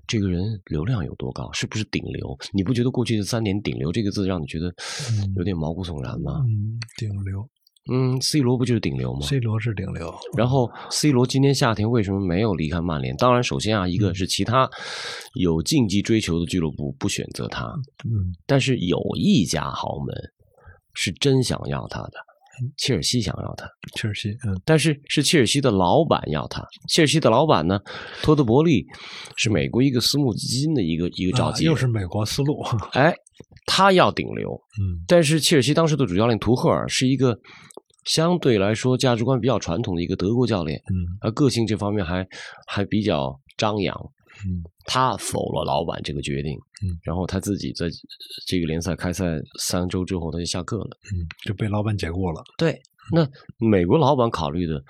[0.10, 2.38] 这个人流量有多高，是不是顶流？
[2.52, 4.74] 你不觉得过去的三年“顶流”这个字让你觉得
[5.38, 6.42] 有点毛骨悚然吗？
[6.48, 7.48] 嗯，顶流
[7.92, 13.16] 嗯，C 罗不就是顶流吗？，C 罗是顶流，然后 C 罗今年夏天为什么没有离开曼联？
[13.18, 14.70] 当然，首先啊，一个是其他
[15.34, 17.66] 有竞技追求的俱乐部不选择他，
[18.06, 20.16] 嗯但是有一家豪门
[20.94, 22.12] 是真想要他的，
[22.78, 23.68] 切尔西想要他。
[23.96, 26.66] 切尔西，嗯但是是切尔西的老板要他。
[26.88, 27.80] 切尔西的老板呢，
[28.22, 28.86] 托德伯利
[29.36, 32.62] 是美国一个私募基金的一个一个召啊集人，又是美国思路，
[32.94, 33.14] 哎，
[33.66, 37.38] 他要顶流， 嗯但是切尔西当时的主教练图赫尔是一个
[38.06, 42.26] 相对来说价值观比较传统的一个德国教练，嗯而个性这方面还
[42.68, 43.96] 还比较张扬。
[44.48, 47.88] 嗯他否了老板这个决定，嗯然后他自己在
[48.48, 49.26] 这个联赛开赛
[49.60, 50.98] 三周之后他就下课了。
[51.14, 52.42] 嗯，就被老板解雇了。
[52.58, 52.80] 对，
[53.12, 54.82] 那美国老板考虑的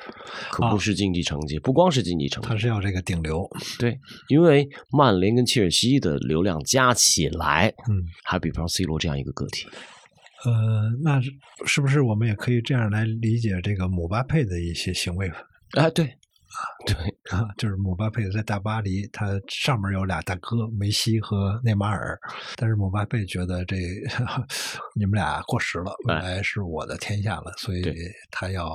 [0.52, 3.48] 可啊不是竞技成绩，不光是竞技成绩，他是要这个顶流。
[3.78, 9.68] 对，因为曼联跟切尔西的流量加起来，嗯，还比不上 C 罗这样一个个体。
[10.46, 11.32] 呃，那是
[11.66, 15.30] 是不是我们也可以这样来理解这个姆巴佩的一些行为？
[15.72, 16.18] 哎，对，
[16.86, 16.96] 对，
[17.32, 22.20] 啊， 就是姆巴佩在大巴黎，他上面有俩大哥梅西和内马尔，
[22.56, 23.76] 但是姆巴佩觉得这
[24.96, 27.84] 你们俩过时了，未哎来是我的天下了，所以
[28.32, 28.70] 他要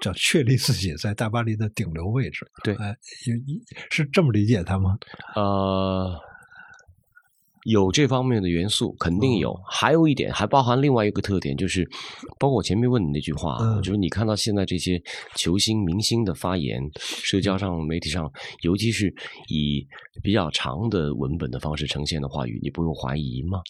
[0.00, 2.46] 叫确立自己在大巴黎的顶流位置。
[2.62, 2.96] 对哎，
[3.90, 4.96] 是这么理解他吗？
[5.34, 6.18] 呃，
[7.64, 9.58] 有这方面的元素，肯定有。
[9.68, 11.88] 还有一点，还包含另外一个特点，就是
[12.38, 15.02] 包括我前面问你那句话就是你看到现在这些
[15.36, 18.30] 球星、明星的发言，社交上、媒体上，
[18.62, 19.12] 尤其是
[19.48, 19.86] 以
[20.22, 23.60] 比较长的文本的方式呈现的话语，你不用怀疑吗？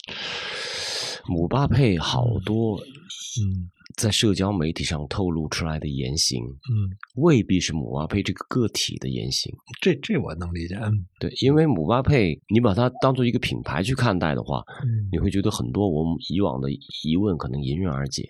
[1.27, 9.53] 姆巴佩好多嗯在社交媒体上透露出来的言行，嗯，未必是姆巴佩这个个体的言行。
[9.81, 10.75] 这这我能理解。
[10.75, 16.69] 嗯对，因为姆巴佩，你把它当做一个品牌去看待的话，嗯你会觉得很多我们以往的
[17.03, 18.23] 疑问可能迎刃而解。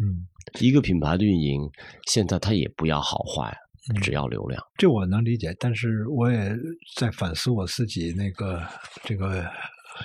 [0.00, 0.28] 嗯，
[0.60, 1.68] 一个品牌的运营，
[2.06, 3.52] 现在它也不要好坏，
[3.90, 4.62] 嗯只要流量。
[4.76, 6.54] 这我能理解，但是我也
[6.96, 8.62] 在反思我自己那个
[9.02, 9.44] 这个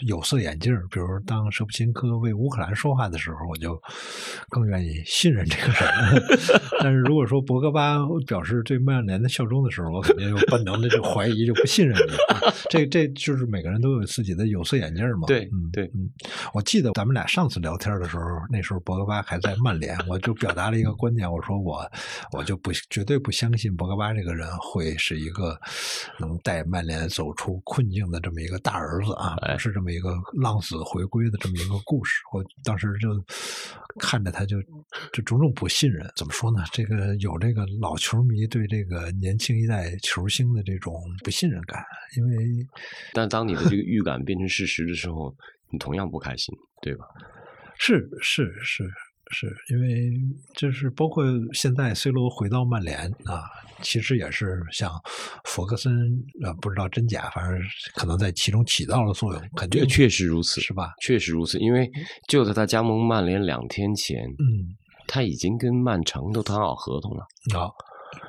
[0.01, 0.73] 有色眼镜。
[0.91, 3.79] 比如当舍甫琴科为乌克兰说话的时候，我就
[4.49, 6.23] 更愿意信任这个人。
[6.81, 12.13] 但是如果说博格巴表示对曼联的效忠的时候，我肯定就本能的就怀疑，就不信任你。
[12.35, 15.27] 啊 这这就是每个人都有自己的有色眼镜嘛。
[15.27, 16.09] 对嗯对嗯，
[16.53, 21.89] 我记得咱们俩上次聊天的时候，那时候博格巴还在曼联，我就表达了一个观点，我说我
[22.31, 25.57] 我就不绝对不相信博格巴这个人会是一个
[26.19, 32.21] 能带曼联走出困境的这么一个大儿子啊，哎不是这么一个浪子回归的这么一个故事。
[32.31, 33.09] 我当时就
[33.99, 34.61] 看着他就
[35.11, 36.63] 就种种不信任，怎么说呢？
[36.71, 41.83] 这个有这个老球迷对这个年轻一代球星的这种不信任感，
[42.17, 42.67] 因为
[43.13, 45.35] 但当你的这个预感变成事实的时候，
[45.71, 47.05] 你同样不开心，对吧？
[47.77, 48.89] 是是是
[49.33, 50.13] 是，因为
[50.55, 53.43] 就是包括现在 C 罗回到曼联啊，
[53.81, 54.89] 其实也是像
[55.43, 55.91] 弗格森
[56.43, 57.59] 啊，不知道真假，反正
[57.95, 60.93] 可能在其中起到了作用，肯定确实如此，是吧？
[61.01, 61.89] 确实如此，因为
[62.27, 64.75] 就在他加盟曼联两天前，嗯，
[65.07, 67.25] 他已经跟曼城都谈好合同了。
[67.53, 67.73] 好、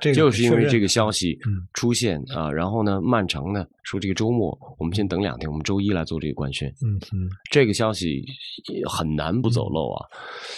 [0.01, 6.69] 这个就是因为这个消息嗯出现啊、然后呢，曼城呢说这个周末我们先等两天，我们周一来做这个官宣。
[6.83, 8.25] 嗯嗯这个消息
[8.89, 10.07] 很难不走漏啊。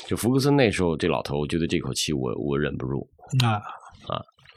[0.07, 3.09] 就福格森那时候这老头，我觉得这口气我我忍不住。
[3.43, 3.61] 啊，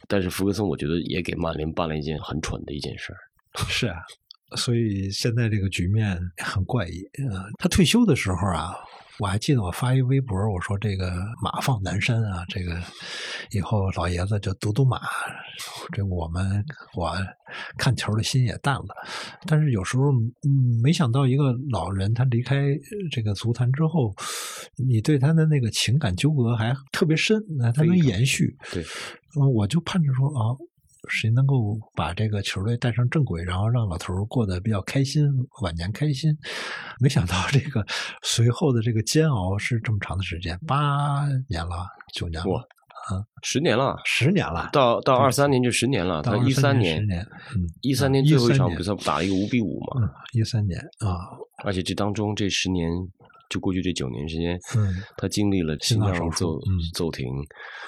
[0.07, 3.17] 但是福格森我觉得也给曼联办了一件很蠢的一件事儿。
[3.67, 3.97] 是啊，
[4.55, 7.01] 所以现在这个局面很怪异。
[7.19, 8.75] 嗯、他退休的时候啊，
[9.19, 12.81] 我还记得我发一微博，我说这个马放南山啊，这个
[13.51, 15.01] 以后老爷子就赌赌马，
[15.91, 16.63] 这我们
[16.95, 17.11] 我
[17.77, 18.95] 看球的心也淡了。
[19.45, 24.15] 但是有时候，嗯，没想到一个老人他离开呃这个足坛之后，
[24.77, 28.55] 你对他的那个情感纠葛还特别深，那他能延续。
[29.53, 30.55] 我就盼着说啊，
[31.07, 35.23] 谁能够把这个球队带上正轨，然后让老头儿过得比较开心，
[35.61, 36.35] 晚年开心。
[36.99, 37.85] 没想到这个
[38.21, 44.69] 随后的这个煎熬是这么长的时间，八年了，九年哇了，十年了，十年了。
[44.73, 46.21] 到到二三年就十年了。
[46.21, 50.01] 到他一三23年十年，嗯，一三年最后一场比赛不打了一个五比五嘛？
[50.01, 51.15] 嗯，一三年啊，
[51.63, 52.91] 而且这当中这十年，
[53.49, 57.27] 就过去这九年时间，嗯他经历了心心脏手术嗯骤停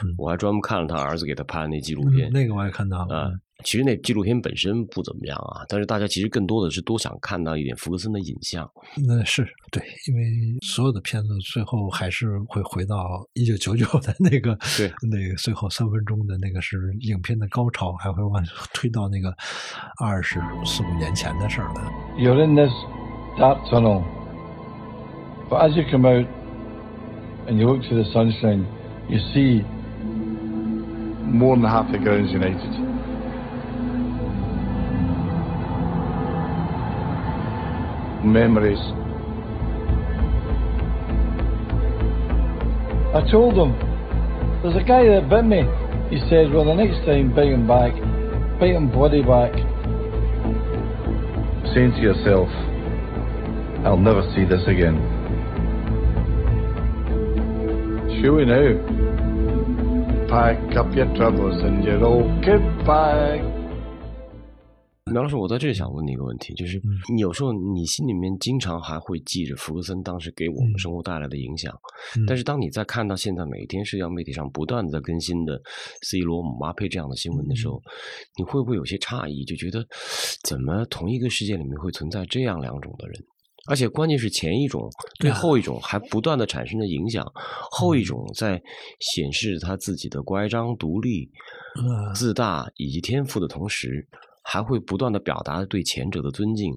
[0.03, 2.31] 嗯，我还专门看了他儿子给他拍的那纪录嗯片。
[2.31, 8.69] 那个我也看到了，啊嗯，其实那纪录片本身不怎么样啊，但是大家其实更多的是多想看到一点福格森的影像。
[9.07, 10.23] 那是对，因为
[10.65, 18.43] 所有的片子最后还是会回到一九九九的那个，对，那个最后三分钟的那个是影片的高潮，还会往
[18.73, 19.31] 推到那个
[19.99, 21.91] 二十四五年前的事儿了。
[22.17, 22.71] You're in this
[23.37, 24.03] dark tunnel.
[25.51, 26.25] But as you come out
[27.49, 28.65] and you look to the sunshine,
[29.09, 29.63] you see
[31.27, 32.71] more than half the grounds united.
[38.23, 38.79] Memories.
[43.13, 43.75] I told him,
[44.63, 45.63] there's a guy that bit me.
[46.15, 47.91] He said, well, the next time, bite him back.
[48.57, 49.51] Bite him bloody back.
[51.75, 52.47] Saying to yourself,
[53.85, 55.20] I'll never see this again.
[58.21, 58.77] Sure we now.
[60.29, 63.41] Pack up your troubles and your old kid bag.
[65.11, 66.79] 苗老师，我在这里想问你一个问题，就是
[67.17, 71.73] 有时候你心里面经常还会记着福格森当时给我们嗯生活带来的影响，
[72.15, 75.59] 嗯但是当你在看到现在每天社交媒体上不断的在更新的
[76.03, 77.81] C 罗、姆巴佩这样的新闻的时候，嗯
[78.37, 79.83] 你会不会有些诧异，就觉得
[80.43, 83.19] 怎么同一个世界里面会存在这样两种的人？
[83.67, 87.25] 而且关键是前一种对啊后一种还不断的产生着影响，
[87.71, 88.61] 后嗯一种在
[88.99, 91.29] 显示他自己的乖张、独立、
[91.79, 94.07] 嗯自大以及天赋的同时，
[94.43, 96.73] 还会不断的表达对前者的尊敬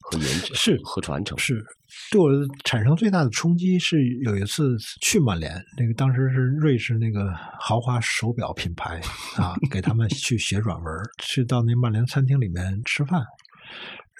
[0.00, 1.38] 和研究是和传承。
[1.38, 1.64] 是
[2.10, 2.28] 对我
[2.64, 9.00] 产生最大的冲击是有一次去曼联，那个当时是瑞士那个豪华手表品牌
[9.36, 13.22] 啊，给他们去写软文，去到那曼联餐厅里面吃饭，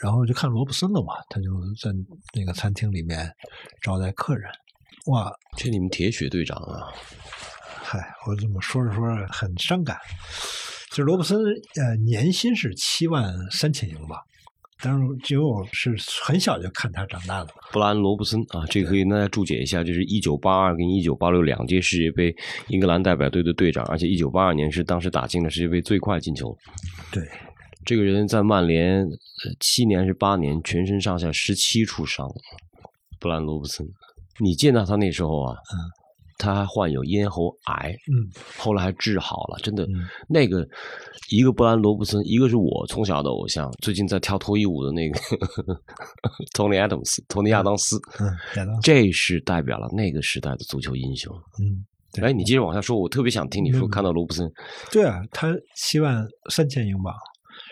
[0.02, 1.90] 然后就看罗布森了嘛，他就在
[2.34, 3.28] 那个餐厅里面
[3.82, 4.50] 招待客人，
[5.06, 6.86] 哇，这你们铁血队长啊，
[7.82, 9.96] 嗨，我怎么说着说着很伤感。
[10.90, 11.38] 就是罗布森，
[11.76, 14.18] 呃，年薪是七万三千英镑，
[14.80, 17.60] 但是只有是很小就看他长大的嘛。
[17.72, 22.34] 布兰罗布森啊，这个可以跟大家注解一下，就是一九八二跟一九八六两届世界杯
[22.68, 26.56] 英格兰代表队的队长，而且一九八二年是当时打进了世界杯最快进球。
[27.12, 27.22] 对，
[27.84, 32.28] 这个人在曼联呃七年还是八年，全身上下十七处伤。
[33.20, 33.84] 布兰罗布森，
[34.38, 35.76] 你见到他那时候啊，嗯，
[36.38, 40.64] 他还患有咽喉癌，嗯，后来还治好了，真的，嗯那个
[41.30, 45.18] 一个布兰罗布森，一个是我从小的偶像，最近在跳脱衣舞的那个
[46.54, 51.34] Tony Adams，托尼亚当斯，嗯，亚当斯这是代表了那个时代的足球英雄。
[51.58, 54.48] 嗯，对哎，你接着往下说，我特别想听你说嗯看到罗布森，
[54.92, 57.12] 对啊，他七万三千英镑，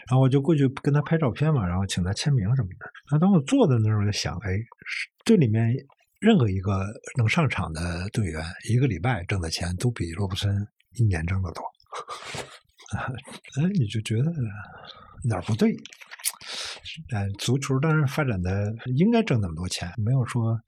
[0.08, 2.86] 然后我就过去跟他拍照片嘛，然后请他签名什么的。
[3.10, 4.50] 然后当我坐在那儿，我就想，哎，
[5.24, 5.74] 队里面
[6.20, 10.54] 任何一个能上场的队员，一个礼拜挣的钱都比罗布森
[10.94, 11.62] 一年挣的多。
[12.96, 14.32] 哎，你就觉得
[15.24, 15.74] 哪儿不对？
[17.12, 20.58] 呃，足球当然发展的应该挣那么多钱，没有说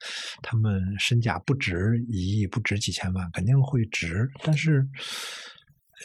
[0.43, 4.29] 他们身价不值一亿，不值几千万，肯定会值。
[4.43, 4.85] 但是，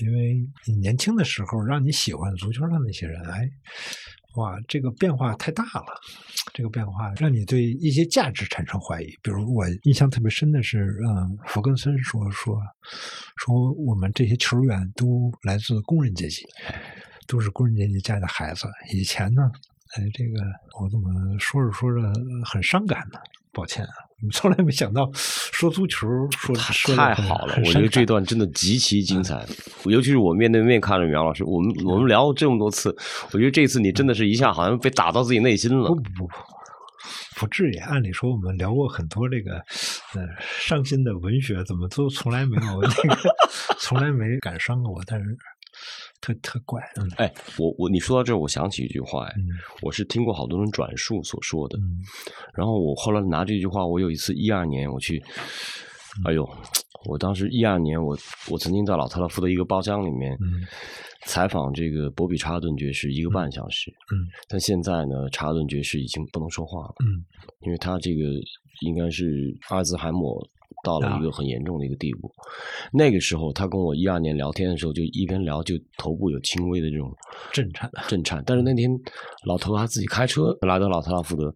[0.00, 0.34] 因为
[0.66, 3.48] 你年轻的时候让你喜欢足球的那些人，哎，
[4.36, 6.00] 哇，这个变化太大了。
[6.52, 9.06] 这个变化让你对一些价值产生怀疑。
[9.22, 12.56] 比如我印象特别深的是，嗯，弗格森说说
[13.36, 16.44] 说我们这些球员都来自工人阶级，
[17.26, 18.66] 都是工人阶级家的孩子。
[18.92, 19.42] 以前呢，
[19.96, 20.40] 哎，这个
[20.80, 22.00] 我怎么说着说着
[22.44, 23.18] 很伤感呢？
[23.52, 23.92] 抱歉啊，
[24.32, 29.44] 从来没想到说足球说说得太好了，我觉得这段真的极其精彩，
[29.84, 32.94] 尤其是我面对面看着苗老师，我们我们聊这么多次，
[33.32, 35.94] 我觉得这次你真的是一下好像被打到自己内心了不。
[35.96, 36.34] 不不不，
[37.40, 37.76] 不至于。
[37.78, 39.56] 按理说我们聊过很多这个
[40.14, 40.26] 呃
[40.58, 43.34] 伤心的文学，怎么都从来没有那个
[43.78, 45.26] 从来没感伤过，但是
[46.24, 47.06] 特特怪，嗯。
[47.16, 49.44] 哎，我我你说到这儿，我想起一句话，哎，嗯
[49.82, 51.98] 我是听过好多人转述所说的，嗯。
[52.54, 55.22] 然后我后来拿这句话，我有一次一二年我去，
[56.24, 56.48] 哎呦，
[57.10, 58.16] 我当时一二年我
[58.50, 60.64] 我曾经在老特拉福德一个包厢里面嗯
[61.26, 64.24] 采访这个博比查尔顿爵士一个半小时，嗯。
[64.48, 67.24] 但现在呢，查尔顿爵士已经不能说话了，嗯
[67.60, 68.24] 因为他这个
[68.80, 70.42] 应该是阿尔兹海默
[70.84, 72.30] 到了一个很严重的一个地步。
[72.92, 77.12] 那个时候，他跟我一二年聊天的时候，就一边聊就头部有轻微的这种
[77.52, 78.42] 震颤，震颤。
[78.46, 78.90] 但是那天
[79.46, 81.52] 老头他自己开车来到老特拉福德，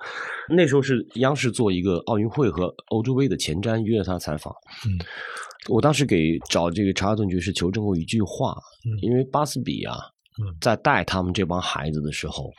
[0.48, 4.52] 那时候是央视做一个奥运会和欧洲杯的前瞻，约了他采访。
[4.86, 4.98] 嗯
[5.68, 9.98] 我当时给找这个查尔顿爵士求证过一句话，嗯因为巴斯比啊，
[10.40, 12.50] 嗯在带他们这帮孩子的时候，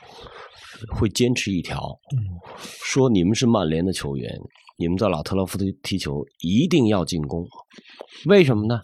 [0.91, 1.79] 会坚持一条，
[2.12, 2.19] 嗯
[2.59, 4.29] 说你们是曼联的球员，
[4.79, 7.45] 你们在老特拉福德踢球一定要进攻。
[8.27, 8.79] 为什么呢？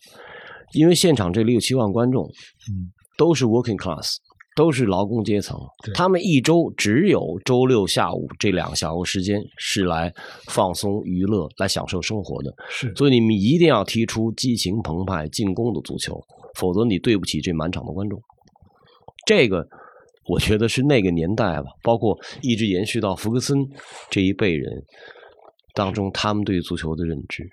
[0.73, 2.23] 因为现场这六七万观众
[2.69, 4.15] 嗯都是 working class，
[4.57, 5.57] 都是劳工阶层，
[5.93, 10.11] 他们一周只有周六下午这两个小时时间是来
[10.47, 12.53] 放松娱乐、来享受生活的。
[12.69, 16.19] 是所以你们一定要踢出激情澎湃、进攻的足球，
[16.55, 18.19] 否则你对不起这满场的观众。
[19.25, 19.65] 这个
[20.27, 23.57] 我觉得是那个年代吧，包括一直延续到福格森
[24.09, 24.83] 这一辈人
[25.75, 27.43] 当中，他们对足球的认知。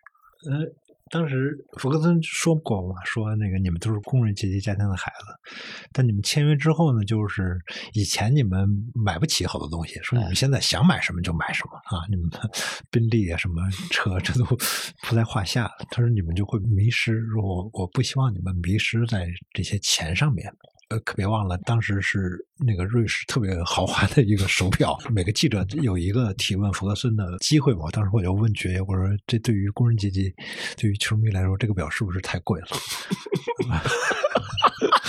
[0.49, 0.73] 呃。
[1.11, 5.53] 当时弗格森说过嘛，说那个你们都是工人阶级家庭的孩子，
[5.93, 7.61] 但你们签约之后呢，就是
[7.93, 12.31] 以前你们买不起好多东西，说你们现在想买什么就买什么啊，你们
[12.91, 13.61] 宾利啊什么
[13.91, 14.45] 车这都
[15.07, 15.71] 不在话下。
[15.91, 20.51] 他说你们就会迷失，说我我不希望你们迷失在这些钱上面。
[20.93, 24.99] 呃，可别忘了，当时是那个瑞士特别豪华的一个手表。
[25.11, 30.31] 每个记者有一个提问弗格森的机会嘛，当时我就问爵爷，我说这对于工人阶级，
[30.77, 32.67] 对于球迷来说，这个表是不是太贵了？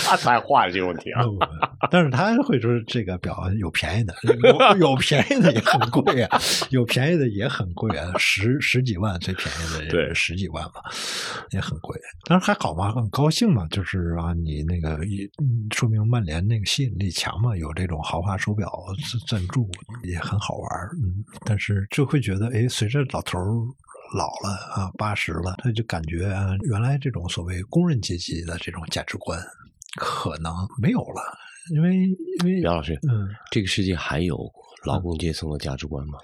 [0.06, 1.22] 他才画这个问题啊！
[1.90, 10.74] 但是他会说这个表有便宜的，有有便宜的也很贵啊，有便宜的也很贵啊，十十几万最便宜的对十几万嘛，
[11.50, 11.98] 也很贵。
[12.24, 14.98] 但是还好嘛，很高兴嘛，就是啊，你那个
[15.74, 18.70] 说明曼联那个吸引力强嘛，有这种豪华手表
[19.28, 19.68] 赞赞助
[20.02, 23.44] 也很好玩儿嗯，但是就会觉得哎，随着老头儿。
[24.14, 29.40] 老了啊，八十了，他就感觉啊，原来这种所谓工人阶级的这种价值观
[29.96, 31.36] 可能没有了，
[31.72, 31.96] 因为
[32.40, 34.38] 因为杨老师，嗯，这个世界还有
[34.84, 36.18] 劳工阶层的价值观吗？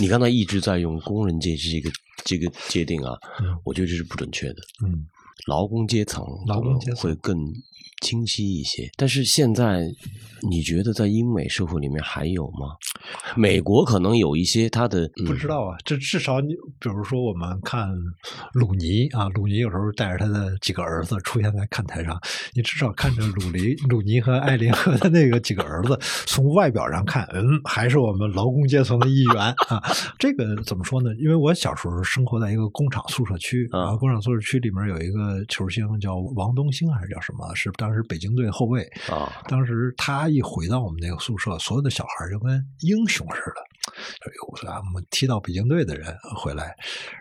[0.00, 4.56] 你刚才一直在用工人阶级这个这个界定啊，嗯我觉得这是不准确的。
[4.84, 5.06] 嗯
[5.46, 7.36] 劳工阶层劳工阶层会更
[8.02, 9.90] 清晰一些，但是现在
[10.50, 12.76] 你觉得在英美社会里面还有吗？
[13.34, 17.88] 美国可能有一些他的不知道啊，这至少你比如说我们看
[18.52, 22.20] 鲁尼啊，鲁尼有时候带着他的几个儿子出现在看台上，
[22.52, 29.82] 你至少看着鲁尼、 鲁尼和艾琳和他那个几个儿子，从外表上看，嗯，还是我们劳工阶层的一员啊。
[30.18, 31.10] 这个怎么说呢？
[31.16, 37.54] 因为我小时候生活在一个工厂宿舍区，啊然后工厂宿舍区里面有一个球星叫王东兴还是叫什么？
[37.54, 38.82] 是当时北京队后卫。
[39.10, 43.62] 啊，当时他一回到我们那个宿舍，所有的小孩就跟英雄似的。
[44.20, 46.74] 说哟，啊，我们踢到北京队的人回来，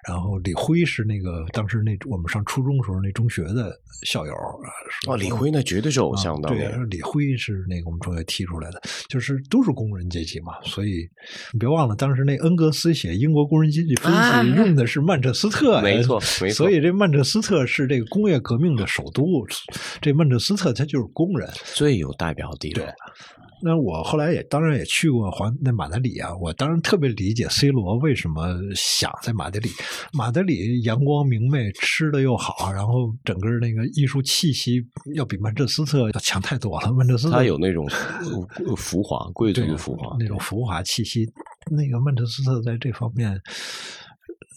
[0.08, 3.72] 然后李辉是那个当时那我们上初中时候那中学的
[4.04, 5.16] 校友啊。
[5.16, 11.08] 李辉那绝对是偶像啊对当年，，李辉是那个我们中学踢出来的，就是都是工人阶级嘛，所以
[11.54, 19.24] 你别忘了，当时那恩格斯写英国工人阶级分啊析用的是曼彻斯特，没错没错所以这曼彻斯特是这个工业革命的首都，
[20.02, 21.50] 这曼彻斯特它就是工人。
[21.74, 22.94] 最有代表地位对。
[23.62, 29.70] 那我后来也当然也去过皇那马德里啊，我当然特别理解 C 罗为什么想在马德里。
[30.12, 34.86] 马德里阳光明媚，吃的又好，然后整个那个艺术气息
[35.16, 36.92] 要比曼彻斯特要强太多了。
[36.92, 37.88] 曼彻斯特他有那种
[38.66, 41.26] 呃浮华，贵族的浮华，那种浮华气息。
[41.72, 43.42] 那个曼彻斯特在这方面，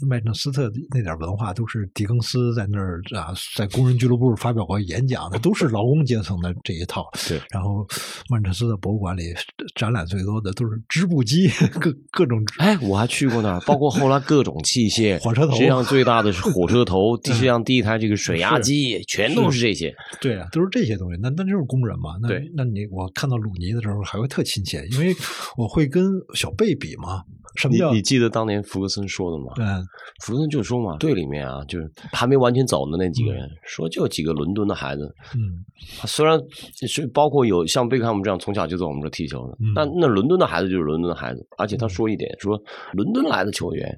[0.06, 7.06] 曼彻斯特那点文化都是狄更斯在那儿啊，在工人俱乐部发表过演讲的，都是劳工阶层的这一套。
[7.28, 7.86] 对然后
[8.28, 9.34] 曼彻斯特博物馆里
[9.74, 11.48] 展览最多的都是织布机，
[11.80, 12.60] 各各种织。
[12.60, 19.94] 哎，我还去过那儿，包括后来各种器械， 火车头实际上最大的是火车头， 实际上第一台这个水压机，全都是这些。
[20.20, 22.16] 对啊，都是这些东西，那那就是工人嘛。
[22.22, 25.14] 那对那你我看到鲁尼的时候还会特亲切，因为
[25.56, 27.22] 我会跟小贝比嘛。
[27.56, 29.46] 什么叫你你记得当年福格森说的吗？
[29.56, 29.84] 嗯
[30.22, 35.64] 福格森就说嘛，队里面啊，就是还没完全走的那几个人，说就几个伦敦的孩子，嗯。
[36.06, 36.38] 虽然
[36.86, 39.72] 是包括有像贝克汉姆这样从小就在我们这踢球的，嗯。
[39.74, 42.60] 但那伦敦的孩子就是伦敦的孩子，而且他说一点，说
[42.92, 43.88] 伦敦来的球员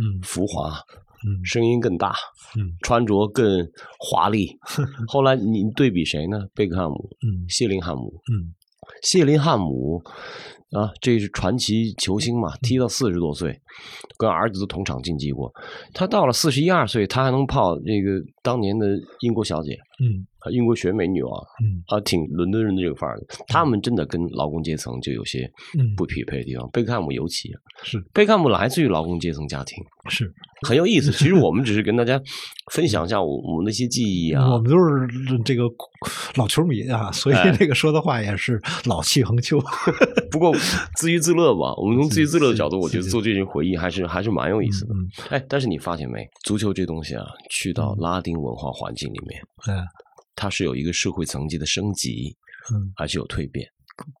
[0.00, 0.20] 嗯。
[0.22, 0.70] 浮华，
[1.26, 1.44] 嗯。
[1.44, 2.14] 声音更大，
[2.58, 2.76] 嗯。
[2.82, 3.66] 穿着更
[3.98, 4.48] 华丽。
[5.08, 6.38] 后来你对比谁呢？
[6.54, 7.44] 贝克汉姆、嗯。
[7.48, 8.52] 谢林汉姆、嗯。
[9.02, 10.02] 谢林汉姆
[10.72, 13.60] 啊，这是传奇球星嘛，踢到四十多岁，
[14.16, 15.52] 跟儿子都同场竞技过。
[15.92, 18.86] 他到了四十一二岁，他还能泡这个当年的
[19.20, 21.32] 英国小姐，嗯啊，英国选美女王，
[21.62, 23.26] 嗯啊，挺伦敦人的这个范儿的。
[23.48, 26.68] 他们真的跟劳工阶层就有些嗯不匹配的地方。
[26.70, 29.76] 贝克汉姆尤其啊，是贝克汉姆来自于劳工阶层家庭，
[30.08, 30.32] 是。
[30.64, 31.10] 很有意思。
[31.10, 32.20] 其实 我们只是跟大家
[32.72, 34.48] 分享一下我我们的一些记忆啊。
[34.54, 35.08] 我们都是
[35.44, 35.64] 这个
[36.36, 39.58] 老球迷啊，所以哎这个说的话也是老气横秋。
[40.30, 40.54] 不过
[40.96, 44.94] 自娱自乐吧，我们从自娱自乐的角度，我觉得做这些回忆还是还是蛮有意思的。
[44.94, 44.98] 嗯
[45.30, 49.82] 哎，但是你发现没，足球这东西啊，去到拉丁文化环境里面，嗯
[50.34, 52.36] 它是有一个社会层级的升级，
[52.72, 52.92] 嗯。
[52.96, 53.66] 还是有蜕变。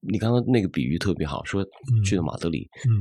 [0.06, 1.64] 你刚刚那个比喻特别好，说
[2.04, 2.92] 去到马德里，嗯。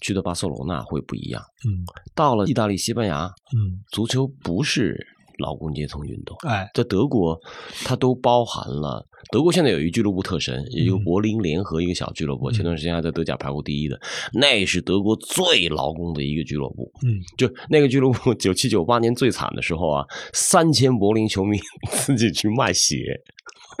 [0.00, 1.42] 去到巴塞罗那会不一样。
[1.66, 1.82] 嗯。
[2.14, 4.96] 到了意大利、西班牙，嗯，足球不是
[5.40, 6.36] 劳工阶层运动。
[6.46, 7.40] 哎，在德国，
[7.84, 9.04] 它都包含了。
[9.30, 14.00] 德国现在有一俱乐部特神，有一个嗯柏林联合一个小俱乐部，前段时间还在德甲排过第一的，
[14.32, 16.90] 那是德国最劳工的一个俱乐部。
[17.04, 21.58] 嗯就那个俱乐部，九七九八年最惨的时候啊，三千柏林球迷
[22.06, 23.20] 自己去卖血。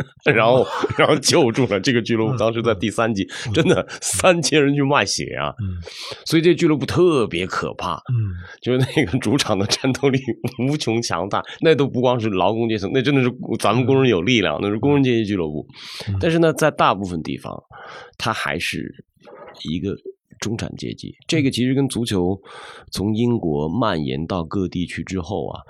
[0.34, 2.36] 然后，然后救助了这个俱乐部。
[2.36, 5.54] 当时在第三级， 真的三千人去卖血啊！
[5.60, 5.76] 嗯
[6.24, 7.94] 所以这俱乐部特别可怕。
[7.94, 10.18] 嗯就是那个主场的战斗力
[10.68, 15.66] 无穷强大，那都不光是劳工阶层，那真的是咱们工人有力量，那是工人阶级俱乐部。
[16.20, 17.54] 但是呢，在大部分地方，
[18.18, 19.04] 它还是
[19.68, 19.94] 一个
[20.40, 21.14] 中产阶级。
[21.26, 22.38] 这个其实跟足球
[22.90, 25.60] 从英国蔓延到各地区之后啊，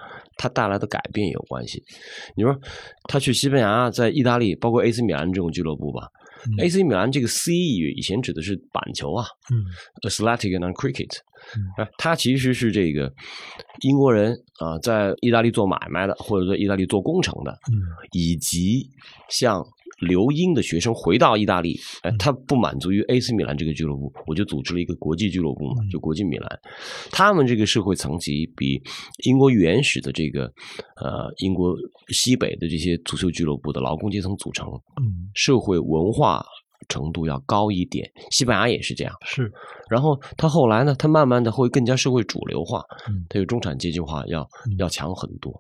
[0.40, 1.84] 它带来的改变也有关系。
[2.34, 2.58] 你说
[3.10, 6.08] 他去西班牙，在意大利，包括 AC 米兰这种俱乐部吧。
[6.58, 9.60] AC 米兰这个 C 以前指的是板球啊，嗯
[10.08, 11.14] ，Athletic and Cricket，
[11.76, 13.12] 啊，他其实是这个
[13.82, 17.76] 英国人啊，在意大利做买卖的，或者说意大利做工程的，嗯
[18.12, 18.88] 以及
[19.28, 19.62] 像
[19.98, 26.60] 留英的学生回到意大利，哎，他不满足于 AC 米兰这个俱乐部，我就组织了一个国际俱乐部嘛，就国际米兰。
[27.10, 28.80] 他们这个社会层级比
[29.24, 30.44] 英国原始的这个
[30.96, 31.76] 呃英国
[32.08, 34.68] 西北的这些足球俱乐部的劳工阶层组成，
[35.00, 36.42] 嗯，社会文化
[36.88, 38.10] 程度要高一点。
[38.30, 39.14] 西班牙也是这样。
[39.24, 39.52] 是，
[39.90, 45.52] 然后他后来呢，他慢慢的会更加社会主流化，嗯他有中产阶级化要嗯要强很多。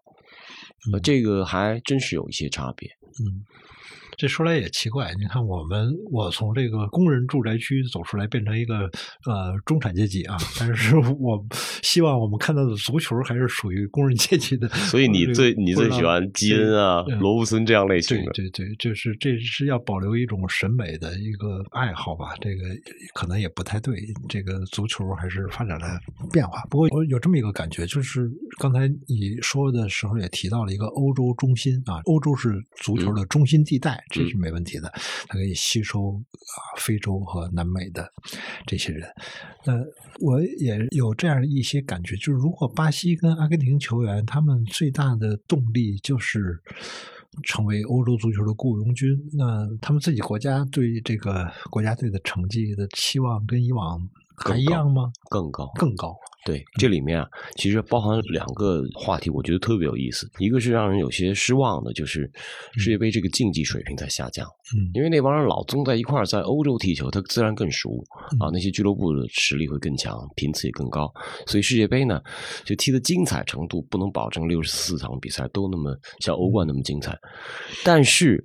[0.92, 2.88] 呃，嗯这个还真是有一些差别。
[3.20, 3.44] 嗯，
[4.20, 8.80] 这说来也奇怪，你看我们我从这个工人住宅区走出来，变成一个
[9.24, 11.42] 呃中产阶级啊，但是我
[11.82, 14.68] 希望我们看到的足球还是属于工人阶级的。
[14.90, 18.30] 所以你这个最你最喜欢基恩啊、嗯罗布森这样类型的。
[18.32, 22.64] 对对对，就是这是要保留一种审美的一个爱好吧，这个
[23.14, 23.96] 可能也不太对。
[24.28, 25.98] 这个足球还是发展了
[26.30, 34.92] 变化，不过我有这么一个感觉，就是刚才你说的时候也提到了一个欧洲中心啊，欧洲是足球的中心地带，这是没问题的，
[35.28, 38.12] 它可以吸收啊非洲和南美的
[38.66, 39.08] 这些人。
[39.64, 39.74] 那
[40.20, 46.60] 我也有这样一些感觉，就是如果巴西跟阿根廷球员他们最大的动力就是
[47.44, 54.00] 成为欧洲足球的雇佣军，那他们自己国家对这个国家队的成绩的期望跟以往
[54.44, 55.10] 还一样吗？
[55.28, 56.16] 更高，更高。
[56.46, 60.26] 对，这里面啊，其实包含两个话题，我觉得特别有意思。
[60.38, 62.30] 一个是让人有些失望的，就是
[62.78, 64.46] 世界杯这个竞技水平在下降。
[64.74, 67.90] 嗯因为那帮人老宗在一块儿，在欧洲踢球，他自然更熟
[68.38, 71.12] 啊，那些俱乐部的实力会更强，频次也更高，
[71.46, 72.18] 所以世界杯呢，
[72.64, 77.14] 就踢的精彩程度不能保证六十四场比赛都那么像欧冠那么精彩，
[77.84, 78.42] 但是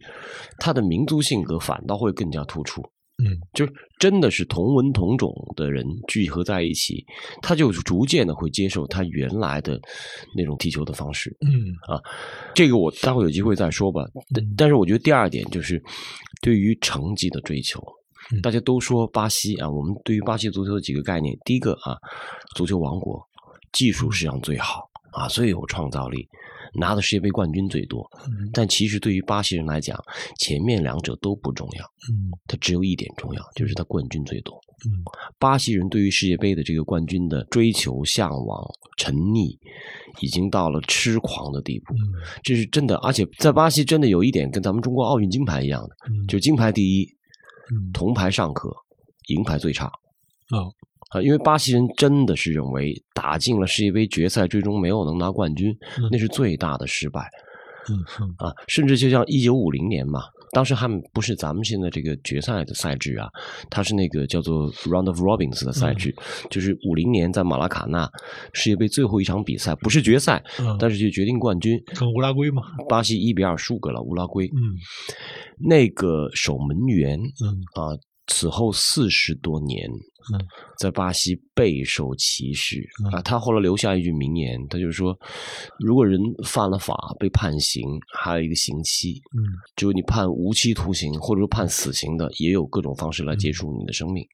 [0.60, 2.84] 它的民族性格反倒会更加突出。
[3.18, 7.05] 嗯就是真的是同文同种的人聚合在一起，
[7.41, 9.80] 他就逐渐的会接受他原来的
[10.36, 11.36] 那种踢球的方式。
[11.41, 12.01] 嗯啊
[12.53, 14.03] 这个我待会有机会再说吧。
[14.34, 15.82] 但嗯但是我觉得第二点就是
[16.41, 17.82] 对于成绩的追求
[18.32, 21.95] 嗯，大家都说巴西啊，我们对于巴西足球的几个概念，第一个啊，
[22.55, 23.24] 足球王国，
[23.72, 26.28] 技术实际上最好啊，最有创造力，
[26.78, 28.08] 拿的世界杯冠军最多。
[28.28, 29.98] 嗯但其实对于巴西人来讲，
[30.40, 34.56] 前面两者都不重要，嗯它只有一点重要，就是他冠军最多。
[34.86, 34.92] 嗯
[35.40, 38.64] 巴西人对于世界杯的这个冠军的追求、向往、
[38.98, 39.58] 沉溺，
[40.20, 41.94] 已经到了痴狂的地步。
[41.94, 42.00] 嗯
[42.44, 47.06] 这是真的，而且在巴西真的有一点跟咱们中国奥运金牌一样的，嗯，就金牌第一，
[47.72, 48.70] 嗯铜牌尚可，
[49.28, 49.88] 银牌最差。
[50.52, 50.72] 哦
[51.16, 57.30] 啊，因为巴西人真的是认为打进了世界杯决赛，最终没有能拿冠军，嗯那是最大的失败
[57.88, 58.51] 嗯嗯啊！
[58.68, 63.30] 甚至就像一九五零年嘛，当时他们不是咱们现在这个决赛的赛制啊，
[63.70, 66.11] 它是那个叫做 Round of Robins 的赛制，
[66.49, 68.09] 就是五零年在马拉卡纳
[68.53, 71.80] 世界杯最后一场比赛，不是决赛，嗯，但是就决定冠军。
[71.93, 72.63] 跟乌拉圭嘛。
[72.89, 74.74] 巴西一比二输给了乌拉圭，嗯
[75.59, 77.93] 那个守门员嗯啊，
[78.28, 79.88] 此后四十多年，
[80.34, 80.40] 嗯
[80.80, 83.22] 在巴西备受歧视嗯啊。
[83.22, 85.18] 他后来留下一句名言，他就是说，
[85.80, 89.42] 如果人犯了法被判刑，还有一个刑期，嗯
[89.76, 94.26] 只有你判无期徒刑或者说判死刑的，也有各种方式来结束你的生命。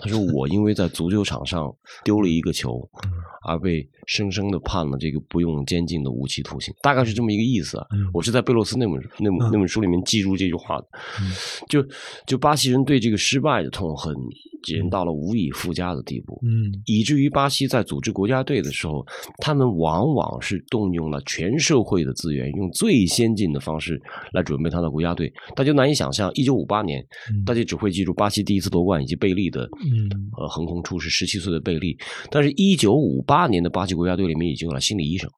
[0.00, 1.70] 他说：“我因为在足球场上
[2.04, 3.10] 丢了一个球，嗯。
[3.46, 7.78] 而被生生的判了这个不用监禁的无期徒刑，大概是这么一个意思
[8.12, 9.50] 我是在贝洛斯那本那本嗯。
[9.52, 10.86] 那本书里面记住这句话的。
[11.20, 11.30] 嗯。
[11.68, 11.84] 就
[12.26, 16.38] 就巴西人对这个失败的痛恨，已经到了无以复加的地步。
[16.42, 16.68] 嗯。
[16.86, 19.04] 以至于巴西在组织国家队的时候，
[19.38, 24.00] 他们往往是动用了全社会的资源，用最先进的方式
[24.32, 25.32] 来准备他的国家队。
[25.56, 27.00] 大家难以想象，一九五八年，
[27.32, 27.44] 嗯。
[27.44, 30.30] 大家只会记住巴西第一次夺冠以及贝利的嗯。
[30.38, 31.98] 呃横空出世十七岁的贝利，
[32.30, 35.28] 但是，一九五八年的巴西国家队里面已经有了心理医生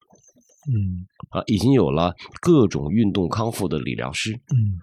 [0.73, 1.07] 嗯。
[1.31, 4.33] 啊，已经有了各种运动康复的理疗师。
[4.33, 4.79] 嗯。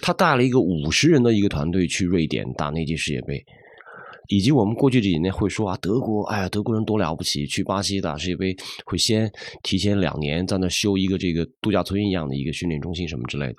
[0.00, 3.44] 他带了一个五十人的一个团队去瑞典打那届世界杯，
[4.28, 8.56] 以及我们过去这几年会说啊，德国，哎呀，德国人多了不起，去巴西打世界杯
[8.86, 9.28] 会先
[9.64, 13.56] 提前两年在那修一个这个度假村一样的一个训练中心什么之类的，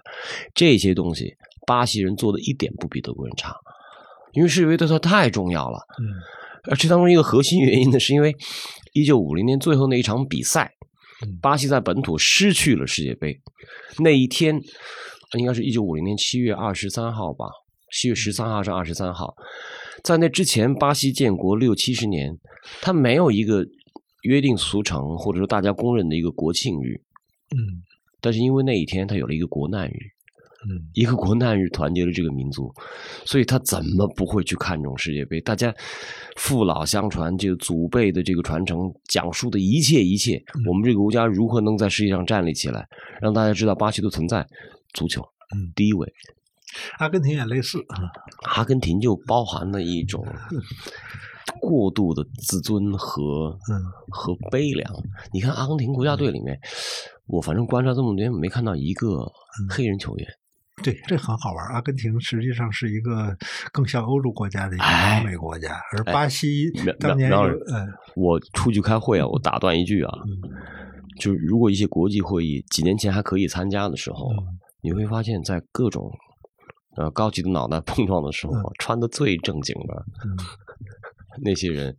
[0.53, 1.36] 这些东西
[1.68, 3.53] 巴西人做的一点不比德国人差，
[4.34, 5.80] 因为世界杯对他太重要了。
[5.99, 6.05] 嗯
[6.63, 8.36] 而这当中一个核心原因呢，是因为
[8.91, 10.69] 一九五零年最后那一场比赛
[11.25, 13.39] 嗯，巴西在本土失去了世界杯。
[13.99, 14.59] 那一天，
[15.38, 17.45] 应该是一九五零年七月二十三号吧，
[17.93, 19.34] 七月十三号是二十三号，
[20.03, 22.38] 在那之前，巴西建国六七十年，
[22.82, 23.65] 他没有一个
[24.23, 27.01] 约定俗成或者说大家公认的一个国庆日，
[27.55, 27.82] 嗯
[28.19, 29.93] 但是因为那一天他有了一个国难日，
[30.68, 32.70] 嗯一个国难日团结了这个民族，
[33.26, 35.39] 所以他怎么不会去看重世界杯？
[35.39, 35.74] 大家
[36.36, 42.86] 父老相传，这个祖辈的这个传承，讲述的一切一切，我们这个国家如何能在世界上站立起来，
[43.22, 44.45] 让大家知道巴西的存在，
[44.93, 45.22] 足球，
[45.55, 46.12] 嗯第一位。
[46.97, 48.12] 阿根廷也类似啊，
[48.55, 50.24] 阿根廷就包含了一种
[51.62, 53.82] 过度的自尊和嗯
[54.12, 54.93] 和悲凉。
[55.32, 56.60] 你看阿根廷国家队里面，
[57.26, 59.26] 我反正观察这么多年，没看到一个
[59.70, 60.28] 黑人球员。
[60.82, 61.67] 对，这很好玩。
[61.67, 63.36] 阿根廷实际上是一个
[63.71, 67.32] 更像欧洲国家的一个哎南美国家，而巴西苗当年
[68.15, 70.11] 我出去开会啊，我打断一句啊，
[71.19, 74.30] 就是如果一些国际会议几年前还可以参加的时候，
[74.82, 76.09] 你会发现在各种
[76.95, 80.05] 呃高级的脑袋碰撞的时候，穿的最正经的、
[81.41, 81.95] 那些人，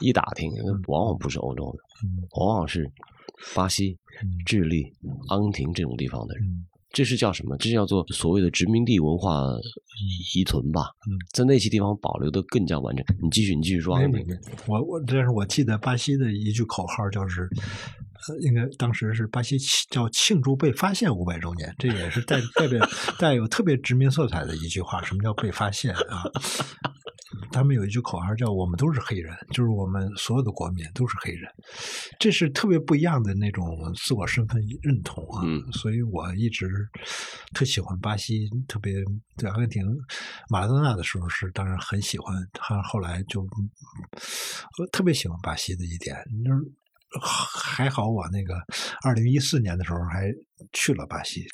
[0.00, 0.50] 一打听，
[0.88, 1.78] 往往不是欧洲的，
[2.40, 2.90] 往往是
[3.54, 3.98] 巴西、
[4.44, 4.92] 智利、
[5.28, 6.66] 阿根廷这种地方的人。
[6.94, 7.56] 这是叫什么？
[7.58, 9.42] 这叫做所谓的殖民地文化
[10.34, 10.82] 遗存吧。
[11.10, 13.04] 嗯，在那些地方保留的更加完整。
[13.20, 14.34] 你继续，你继续说没没没。
[14.66, 17.42] 我我，但是我记得巴西的一句口号就是，
[18.28, 19.58] 呃，应该当时是巴西
[19.90, 22.88] 叫庆祝被发现五百周年，这也是带代表
[23.18, 25.02] 带有特别殖民色彩的一句话。
[25.02, 26.22] 什么叫被发现啊？
[27.50, 31.50] 他们有一句口号叫“我们都是黑人”，就是我们所有的国民都是黑人，
[32.18, 33.64] 这是特别不一样的那种
[33.94, 35.42] 自我身份认同啊。
[35.44, 36.68] 嗯、所以我一直
[37.54, 38.94] 特喜欢巴西，特别
[39.36, 39.82] 对阿根廷
[40.50, 46.60] 马拉多纳的时候是当然很喜欢，他后来就我特别喜欢巴西的一点，就是
[47.20, 48.54] 还好我那个
[49.02, 50.32] 二零一四年的时候还
[50.72, 51.46] 去了巴西，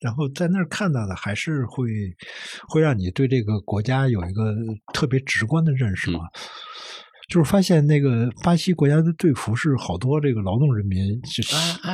[0.00, 1.88] 然后在那儿看到的还是会
[2.68, 4.54] 会让你对这个国家有一个
[4.92, 6.20] 特别直观的认识嘛。
[6.20, 6.40] 嗯
[7.28, 11.20] 就是发现那个巴西国家的队服是好多这个劳动人民，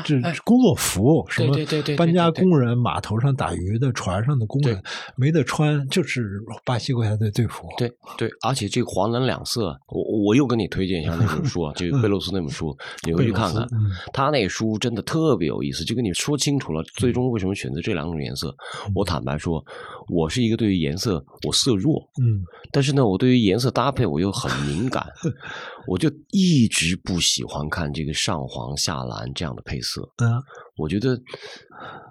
[0.04, 1.56] 这这工作服，什么
[1.96, 4.82] 搬家工人、码头上打鱼的、船上的工人
[5.16, 7.66] 没得穿，就是巴西国家队队服。
[7.78, 12.76] 对对，而且这个黄蓝两色，我我又跟你推荐一下那本书啊， 就贝洛斯那本书，
[13.06, 13.66] 你回去看看，
[14.12, 18.54] 他那书真的特别有意思，就跟你说清楚了最终为什么选择这两种颜色。
[18.94, 19.64] 我坦白说，
[20.08, 25.02] 我是一个对于颜色我色弱，嗯，但是呢，我对于颜色搭配我又很敏感。
[25.86, 30.02] 我就一直不喜欢看这个上黄下蓝这样的配色。
[30.18, 30.32] 嗯，
[30.76, 31.18] 我觉得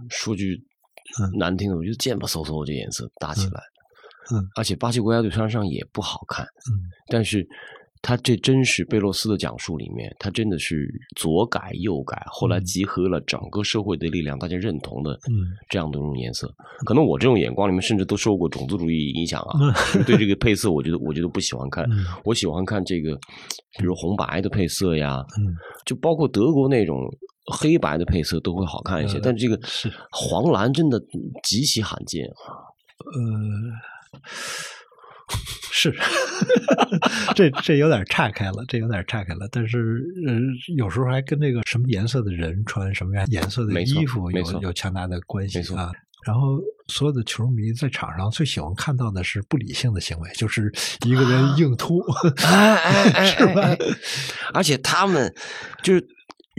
[0.09, 0.61] 说句
[1.37, 3.61] 难听的，我觉得贱吧嗖嗖这颜色搭起来。
[4.33, 6.45] 嗯，而且巴西国家队穿上也不好看。
[6.45, 7.45] 嗯，但是
[8.03, 15.19] 他这真是贝洛斯的讲述里面，他真的是左改右改，后来集合了整个社会的力量，大家认同的
[15.69, 16.51] 这样的一种颜色。
[16.85, 19.71] 可能我这种眼光里面甚至都受过种族主义影响啊，
[20.05, 21.85] 对这个配色，我觉得我觉得不喜欢看。
[22.23, 23.15] 我喜欢看这个，
[23.77, 25.23] 比如红白的配色呀，
[25.85, 26.97] 就包括德国那种
[27.53, 29.19] 黑白的配色都会好看一些。
[29.21, 29.59] 但这个
[30.11, 30.99] 黄蓝真的
[31.43, 32.65] 极其罕见啊。
[33.13, 33.29] 呃。
[35.81, 35.95] 是，
[37.35, 39.47] 这这有点岔开了，这有点岔开了。
[39.51, 40.33] 但是，呃，
[40.75, 45.91] 有时候还跟这个什么颜色的人穿什么样颜色的衣服有有强大的关系啊。
[46.23, 50.71] 然后，所有的球迷在场上最喜欢看到的是不理性的行为，就是
[51.03, 51.99] 一个人硬突，
[52.45, 53.75] 哎哎哎， 是吧？
[54.53, 55.33] 而且他们
[55.81, 56.07] 就是。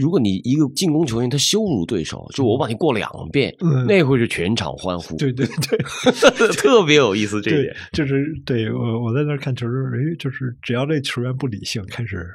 [0.03, 5.17] 如果你一个进攻球员他羞辱对手，就我把你过两遍，嗯、那会是全场欢呼。
[5.17, 5.79] 对对对，
[6.59, 7.77] 特别有意思这一点。
[7.93, 12.27] 就是对我我在那看球的时候，哎，就是只要这球员不理性，开始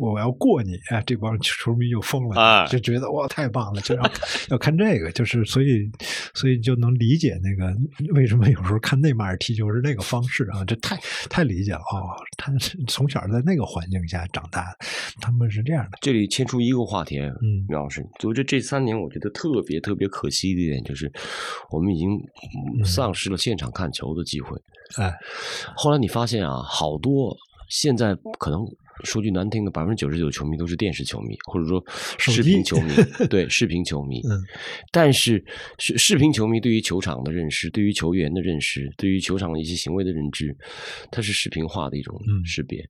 [0.00, 4.10] 我要过你，哎，这帮球迷就疯了，啊、就觉得哇太棒了，就要
[4.50, 5.88] 要看这个，就是所以
[6.32, 7.76] 所以就能理解那个
[8.14, 10.98] 为什么有时候看内马尔踢球是那个方式啊，这太
[11.28, 12.50] 太理解了哦，他
[12.88, 14.74] 从小在那个环境下长大，
[15.20, 15.98] 他们是这样的。
[16.00, 16.86] 这里牵出一个。
[16.86, 21.10] 话题，嗯，苗老师，就这这三年，我觉得特别特别可惜的一点就是，
[21.70, 22.08] 我们已经
[22.84, 24.56] 丧失了现场看球的机会。
[24.98, 25.12] 哎，
[25.76, 27.36] 后来你发现啊，好多
[27.68, 28.60] 现在可能
[29.04, 31.82] 说句难听的，百分之九十九球迷都是电视球迷，或者说
[32.18, 32.92] 视频球迷，
[33.28, 34.20] 对，视频球迷。
[34.28, 34.42] 嗯，
[34.90, 35.44] 但是
[35.78, 40.56] 视视频球迷对于球场的认识，对于球员的认识，对于球场的一些行为的认知，
[41.10, 42.80] 它是视频化的一种识别。
[42.80, 42.88] 嗯、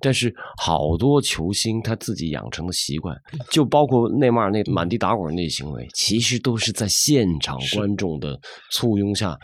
[0.00, 3.16] 但是好多球星他自己养成的习惯，
[3.50, 8.38] 就包括内马尔那满地打滚那些行为，其实都是在现场观众的
[8.70, 9.36] 簇拥下、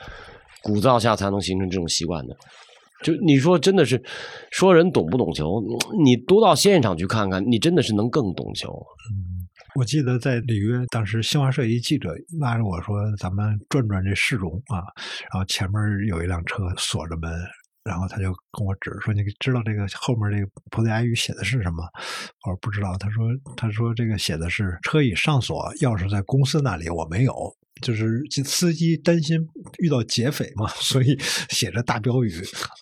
[0.62, 2.36] 鼓噪下才能形成这种习惯的。
[3.04, 4.02] 就你说真的是
[4.50, 5.62] 说人懂不懂球，
[6.02, 8.70] 你多到现场去看看，你真的是能更懂球。
[8.70, 9.44] 嗯，
[9.78, 12.08] 我记得在里约，当时新华社一记者
[12.40, 14.80] 拉着我说：“咱们转转这市容啊。”
[15.30, 15.78] 然后前面
[16.08, 17.30] 有一辆车锁着门，
[17.84, 21.84] 然后他就跟我指说：“你知道这个后面这个葡萄牙语写的是什么？”
[22.48, 27.32] 我说：“不知道。”他说：“他说这个写的是车已上锁，钥匙在公司那里，我没有。”
[27.84, 29.38] 就是司机担心
[29.78, 31.16] 遇到劫匪嘛，所以
[31.50, 32.32] 写着大标语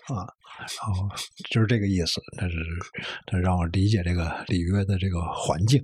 [0.06, 0.24] 啊。
[0.62, 1.08] 然后
[1.50, 2.56] 就是这个意思，但是
[3.26, 5.82] 他让我理解这个里约的这个环境，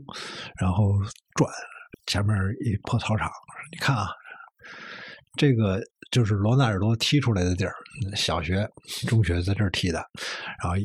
[0.56, 0.92] 然后
[1.34, 1.52] 转
[2.06, 3.28] 前面一破操场，
[3.72, 4.06] 你看啊，
[5.36, 7.74] 这个就是罗纳尔多踢出来的地儿，
[8.16, 8.68] 小学、
[9.06, 9.98] 中学在这儿踢的，
[10.62, 10.76] 然后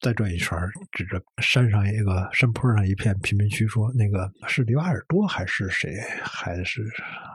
[0.00, 0.56] 再转一圈，
[0.92, 5.90] 指着山上一个山坡上一片贫民区说：“那个是里瓦尔多还是谁？
[6.22, 6.82] 还是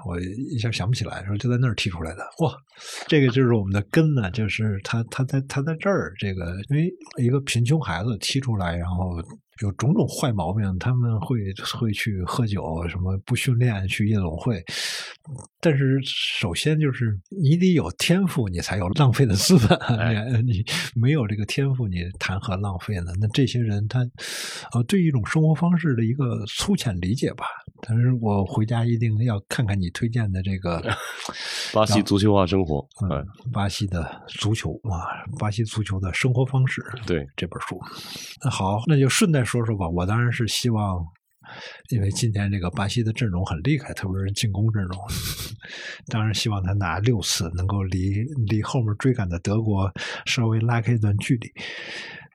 [0.08, 2.24] 我一下想不起来，说就在那儿踢出来的。
[2.40, 2.56] 哇，
[3.08, 9.22] 这个就是我们的根呢，就是他他在他在这儿，这个因为一个贫穷孩子踢出来，然后。”
[9.62, 14.64] 有种种坏毛病，他们会会去喝酒，什么不训练去夜总会。
[15.60, 19.78] 但是首先就是你得有天赋，你才有浪费的资本。
[20.46, 20.64] 你
[20.96, 23.12] 没有这个天赋，你谈何浪费呢？
[23.20, 24.00] 那这些人他
[24.72, 27.46] 呃对一种生活方式的一个粗浅理解吧。
[27.90, 30.80] 但是我回家一定要看看你推荐的这个
[31.74, 36.84] 巴西足球化生活，嗯，巴西的足球啊，巴西足球的生活方式。
[37.08, 37.80] 对这本书，
[38.44, 39.90] 那好，那就顺带说说吧。
[39.90, 41.04] 我当然是希望，
[41.90, 44.96] 因为今天这个巴西的阵容很厉害，特别是进攻阵容，
[46.12, 49.92] 当然希望他拿六次，能够离离后面追赶的德国
[50.28, 51.52] 稍微拉开一段距离。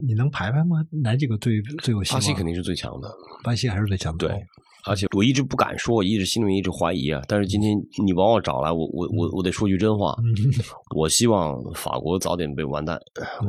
[0.05, 0.84] 你能排排吗？
[0.90, 2.20] 哪几个队最有希望？
[2.20, 3.09] 巴西肯定是最强的，
[3.44, 4.26] 巴西还是最强的。
[4.26, 4.44] 对。
[4.87, 7.22] 而且我一直不敢说，我一直心里面一直怀疑啊。
[7.26, 10.14] 但是今天你把我找来，我我我我得说句真话。
[10.95, 12.99] 我希望法国早点被完蛋，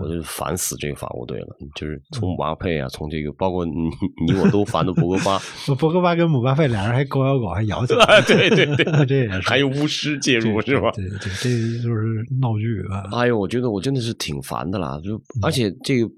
[0.01, 1.47] 我就烦死这个法国队了。
[1.75, 3.71] 就是从姆巴佩啊，从这个包括你
[4.25, 5.39] 你我都烦的博格巴。
[5.75, 8.21] 博格巴跟姆巴佩俩人还狗咬狗，还咬起来。
[8.21, 9.41] 对对对， 这也是。
[9.41, 10.91] 还有巫师介入是吧？
[10.91, 11.49] 对对，这
[11.83, 13.19] 就是闹剧啊。
[13.19, 14.99] 哎呦，我觉得我真的是挺烦的啦。
[15.03, 16.09] 就而且这个。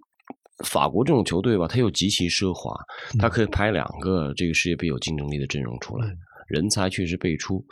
[0.66, 2.76] 法国这种球队吧，它又极其奢华，
[3.20, 6.08] 它可以排两个这个世界杯有竞争力的阵容出来，
[6.48, 7.64] 人才确实辈出。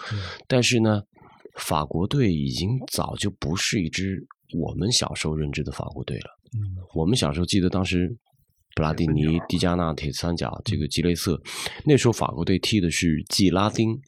[0.48, 1.02] 但是呢，
[1.58, 4.24] 法国队已经早就不是一支
[4.58, 6.30] 我们小时候认知的法国队了。
[6.94, 8.08] 我们小时候记得当时，
[8.76, 11.42] 布拉蒂尼、迪加纳、铁三角，这个吉雷瑟，
[11.86, 14.00] 那时候法国队踢的是季拉丁。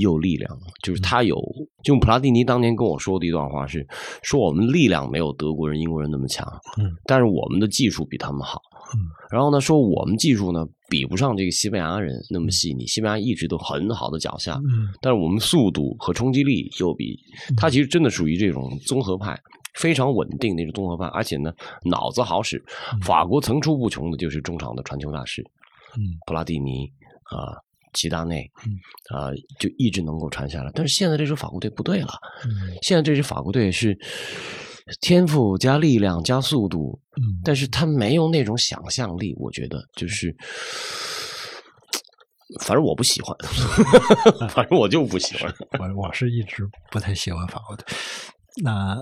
[0.00, 1.36] 有力量，就是他有，
[1.82, 3.86] 就普拉蒂尼当年跟我说的一段话是，
[4.22, 6.46] 说我们力量没有德国人、英国人那么强，
[6.78, 8.60] 嗯，但是我们的技术比他们好，
[8.94, 8.98] 嗯，
[9.30, 17.18] 然后呢，说我们技术呢比不上这个西班牙人那么细腻，西班牙一直都很好的脚下，嗯，但是我们速度和冲击力又比
[17.56, 19.38] 他其实真的属于这种综合派，
[19.74, 21.52] 非常稳定那种综合派，而且呢
[21.84, 22.62] 脑子好使，
[23.02, 25.42] 法国层出不穷的就是中场的传球大师，
[25.96, 26.90] 嗯，普拉蒂尼
[27.24, 27.60] 啊。
[27.94, 28.50] 齐达内，
[29.14, 30.70] 啊，就一直能够传下来。
[30.74, 32.12] 但是现在这支法国队不对了，
[32.82, 33.96] 现在这支法国队是
[35.00, 37.00] 天赋加力量加速度，
[37.42, 39.34] 但是他没有那种想象力。
[39.38, 40.36] 我觉得就是，
[42.60, 43.34] 反正我不喜欢，
[44.50, 45.50] 反正我就不喜欢。
[45.78, 47.86] 我我是一直不太喜欢法国队。
[48.62, 49.00] 那。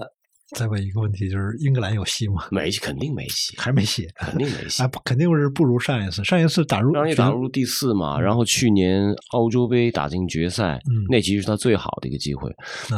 [0.55, 2.45] 再问一个问题，就是英格兰有戏吗？
[2.53, 4.83] 没戏，肯定没戏，还没戏，肯定没戏。
[4.83, 6.23] 啊，肯定是不如上一次。
[6.23, 8.21] 上一次打入，上一次打入第四嘛。
[8.21, 10.79] 然后去年欧洲杯打进决赛，
[11.09, 12.51] 那其实是他最好的一个机会。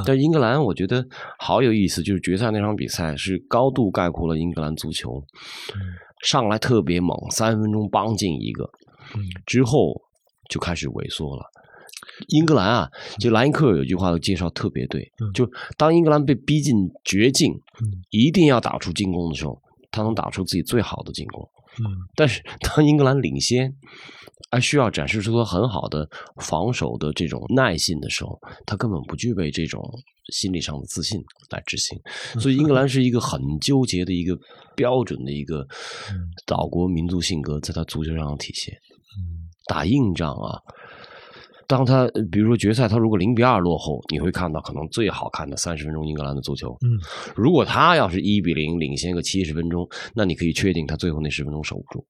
[0.04, 1.04] 但英格兰，我觉得
[1.38, 5.22] 好有意思，就是决赛那场比赛是高度概括了英格兰足球。
[6.24, 8.68] 上来特别猛，三分钟帮进一个，
[9.46, 9.94] 之后
[10.50, 11.42] 就开始萎缩了。
[12.28, 16.74] 英格兰啊，就莱因克尔有句话的介绍特别对，就当英格兰被逼进
[17.04, 17.52] 绝境，
[18.10, 21.48] 一定要打出进攻的时候，他能打出自己最好的进攻。
[21.80, 21.84] 嗯，
[22.14, 23.74] 但是当英格兰领先，
[24.50, 29.82] 还需要展示出他很好的防守的这种耐性的时候，他根本不具备这种
[30.32, 31.98] 心理上的自信来执行。
[32.38, 34.38] 所以，英格兰是一个很纠结的一个
[34.76, 35.66] 标准的一个
[36.46, 38.72] 岛国民族性格，在他足球上的体现。
[39.66, 40.60] 打硬仗啊。
[41.66, 46.76] 当他比如说决赛，他如果零比二落后，你会看到可能最好看的三十分钟英格兰的足球。
[46.82, 46.98] 嗯，
[47.34, 52.04] 如果他要是一比零领先个七十分钟，那你可以确定他最后那十分钟守不住。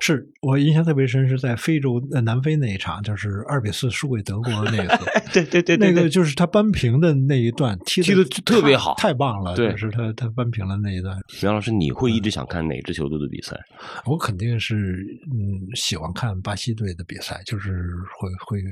[0.00, 4.98] 是我印象特别深，是在非洲呃南非那一场，就是二比四输给德国那个，
[5.32, 9.54] 对对对，那个就是他扳平的那一段踢踢的特别好，太棒了。
[9.54, 11.18] 对，是他他扳平了那一段。
[11.42, 13.56] 杨老师，你会一直想看哪支球队的比赛？
[14.04, 18.62] 我肯定是嗯喜欢看巴西队的比赛，就是会会，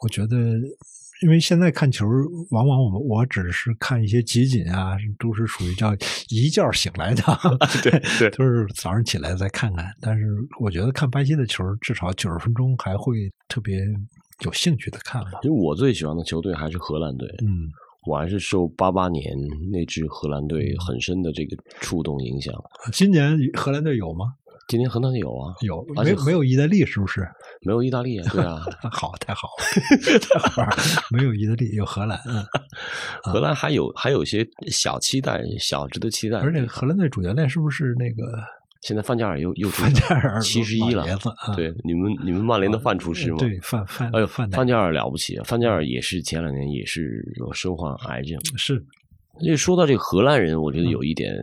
[0.00, 0.36] 我觉得
[1.22, 2.06] 因为现在看球，
[2.50, 5.94] 往往我们我只是看一些集锦啊，都是属于叫
[6.28, 7.22] 一觉醒来的，
[7.82, 9.86] 对对 都是早上起来再看看。
[10.00, 10.26] 但是
[10.60, 13.78] 我觉得看巴西的球，至少九十分钟还会特别
[14.44, 15.38] 有兴趣的看吧。
[15.42, 17.70] 因为我最喜欢的球队还是荷兰队，嗯，
[18.06, 19.34] 我还是受八八年
[19.70, 22.52] 那支荷兰队很深的这个触动影响。
[22.92, 24.34] 今年荷兰队有吗？
[24.66, 27.26] 今年荷兰队有啊，有，而且没有没有意大利是不是？
[27.62, 28.28] 没有意大利啊？
[28.32, 28.62] 对啊，
[28.92, 30.76] 好，太好了，太好了，
[31.10, 32.44] 没有意大利，有荷兰，嗯，
[33.22, 36.38] 荷兰还有还有一些小期待，小值得期待。
[36.38, 38.22] 而且荷兰队主教练是不是那个
[38.82, 41.04] 现在范加尔又又范加尔七十一了？
[41.56, 43.38] 对，你们你们曼联的范厨师吗？
[43.38, 48.38] 对，范范哎呦，范范加尔了不起，范加尔也是前两年也是有身患癌症。
[48.56, 48.84] 是
[49.42, 51.34] 就说到这个荷兰人，我觉得有一点，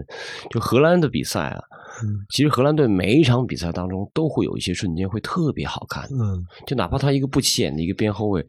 [0.50, 1.62] 就荷兰的比赛啊，
[2.04, 8.46] 嗯其实荷兰队每一场比赛当中都会有一些瞬间会特别好看，嗯就哪怕他一个不起眼的一个边后卫，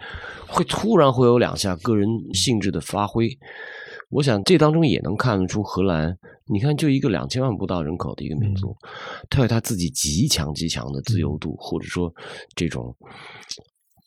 [0.46, 3.28] 会突然会有两下个人性质的发挥。
[4.10, 6.16] 我想这当中也能看得出荷兰，
[6.46, 8.76] 你看就一个两千万不到人口的一个民族，
[9.30, 12.12] 他有他自己极强极强的自由度，或者说
[12.54, 12.94] 这种。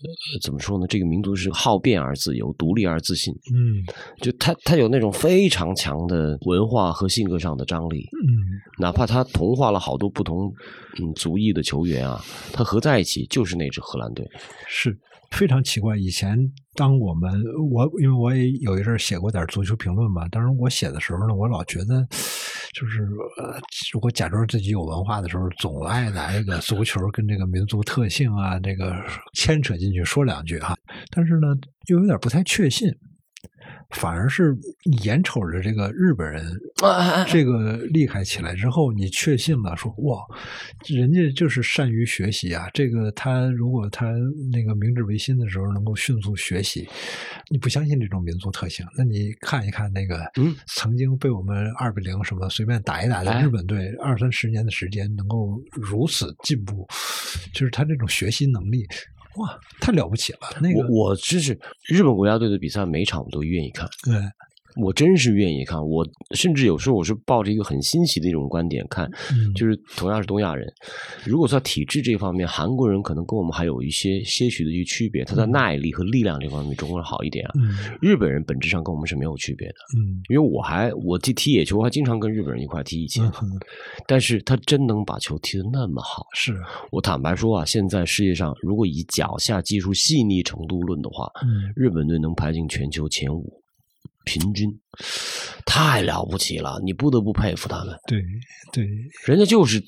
[0.03, 0.85] 呃，怎么说呢？
[0.87, 3.33] 这个民族是好变而自由，独立而自信。
[3.53, 3.81] 嗯
[4.21, 10.51] 就他他有那种非常强的文化和性格上的张力，嗯哪怕他同化了好多不同
[10.99, 12.21] 嗯族裔的球员啊，
[12.51, 14.29] 他合在一起就是那支荷兰队。
[14.67, 14.95] 是
[15.31, 15.95] 非常奇怪。
[15.97, 16.37] 以前
[16.73, 17.31] 当我们
[17.71, 22.05] 我因为我也有一阵写过点足球评论嘛，当时我写的时候呢，我老觉得
[22.73, 23.03] 就是
[23.37, 23.59] 呃，
[23.93, 28.95] 如果假装自己有文化的时候，总爱拿这个足球跟这个民族特性啊，这个
[29.33, 30.75] 牵扯进去说两句哈，
[31.11, 31.47] 但是呢，
[31.87, 32.89] 又有点不太确信。
[33.95, 34.55] 反而是
[35.01, 36.45] 眼瞅着这个日本人
[37.27, 40.21] 这个厉害起来之后，你确信了，说哇，
[40.87, 42.69] 人家就是善于学习啊。
[42.73, 44.11] 这个他如果他
[44.51, 46.87] 那个明治维新的时候能够迅速学习，
[47.49, 56.85] 你不相信这种民族特性，那你看一看那个嗯曾经被我们二比零什么随便打一打的哎日本队，二三十年的时间能够如此进步，
[57.53, 58.85] 就是他这种学习能力，
[59.37, 60.39] 哇，太了不起了。
[60.61, 64.13] 那个我我真是日本国家队的比赛，每场我都愿意看，对，
[64.81, 65.79] 我真是愿意看。
[65.85, 70.67] 我甚至有时候我是抱着一个很新奇的一种观点看，嗯就是同样是东亚人，
[71.25, 77.51] 如果在体质这方面，韩国人可能跟我们还有一些些许的一个区别，他在耐力和力量这方面中国人好一点啊。
[77.55, 83.59] 嗯日本人本质上跟我们是没有区别的，嗯因为我还我踢踢野球，还经常跟日本人一块踢以前，嗯，
[84.07, 86.25] 但是他真能把球踢得那么好。
[86.35, 86.55] 是，
[86.91, 93.51] 我坦白说啊，现在世界上如果以脚下技术细腻程度论的话，嗯日本队能排进全球前五，
[94.25, 94.69] 平均，
[95.65, 98.19] 太了不起了，你不得不佩服他们，对
[98.73, 98.85] 对，
[99.25, 99.81] 人家就是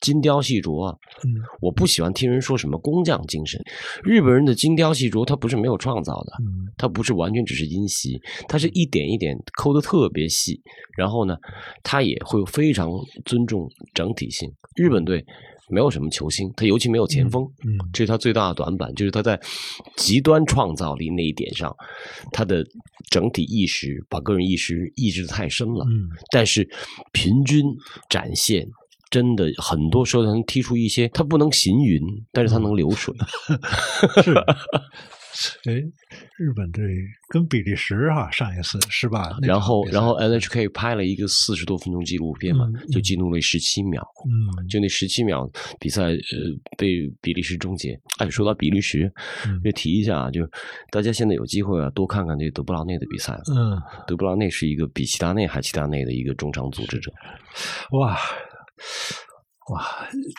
[0.00, 0.96] 精雕细琢啊。
[1.24, 1.30] 嗯
[1.60, 3.62] 我不喜欢听人说什么工匠精神，
[4.02, 10.60] 日本人的精雕细琢，他不是没有创造的，嗯他不是完全只是音习，他是一点一点抠的特别细，
[10.96, 11.36] 然后呢，
[11.84, 12.90] 他也会非常
[13.24, 14.50] 尊重整体性。
[14.74, 15.24] 日本队
[15.68, 19.40] 没有什么球星，他尤其没有前锋，嗯这是他最大的短板，就是他在
[19.96, 21.74] 极端创造力那一点上，
[22.32, 22.64] 他的
[23.10, 25.84] 整体意识把个人意识抑制的太深了。
[25.88, 26.68] 嗯但是
[27.12, 27.64] 平均
[28.08, 28.68] 展现。
[29.10, 32.00] 真的很多时候他能踢出一些，他不能行云，
[32.32, 33.14] 但是他能流水。
[34.24, 34.34] 是。
[35.64, 35.72] 哎，
[36.36, 36.84] 日本队
[37.28, 39.38] 跟比利时哈、上一次是吧？
[39.42, 46.16] 然后然后 NHK 拍了一个四十多分钟纪录片嘛，嗯就记录了十七秒，嗯就那十七秒比赛呃
[46.76, 47.98] 被比利时终结。
[48.18, 49.10] 哎，说到比利时，
[49.46, 50.46] 嗯就提一下啊，就
[50.90, 53.32] 大家现在有机会啊，多看看这德布劳内的比赛。
[53.56, 57.10] 嗯，德布劳内是一个比齐达内还齐达内的一个中场组织者。
[57.92, 58.18] 哇
[59.70, 59.86] 哇，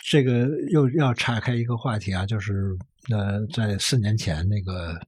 [0.05, 2.77] 这个又要岔开一个话题啊，就是
[3.09, 4.99] 呃，在四年前那个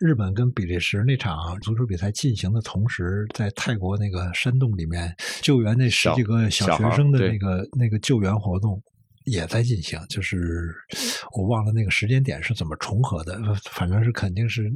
[0.00, 8.82] 日本跟比利时那场足球比赛进行的同时，在泰国那个山洞里面救援那十几个小学生的那个那个救援活动。
[9.26, 10.70] 也在进行，就是
[11.34, 14.70] 我忘了那个时间点是怎么重合的，呃反正是肯定是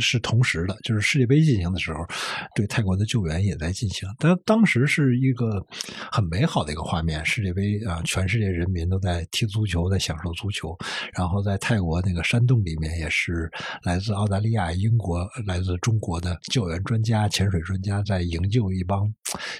[0.00, 2.06] 是同时的，就是世界杯进行的时候，
[2.54, 4.08] 对泰国的救援也在进行。
[4.18, 5.64] 但当时是一个
[6.10, 10.76] 很美好的一个画面，世界杯啊，全世界人民都在踢足球，在享受足球。
[11.12, 13.50] 然后在泰国那个山洞里面，也是
[13.82, 19.12] 来自澳大利亚、英国、来自中国的救援专家、潜水专家在营救一帮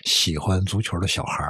[0.04, 1.44] 喜欢足球的小孩。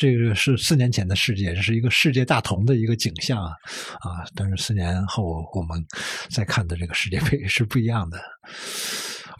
[0.00, 3.50] 这个是四年前的世界，这是一个世界大同的一个景象啊
[3.98, 4.22] 啊！
[4.32, 5.84] 但是四年后我们
[6.30, 8.16] 再看的这个世界杯是不一样的。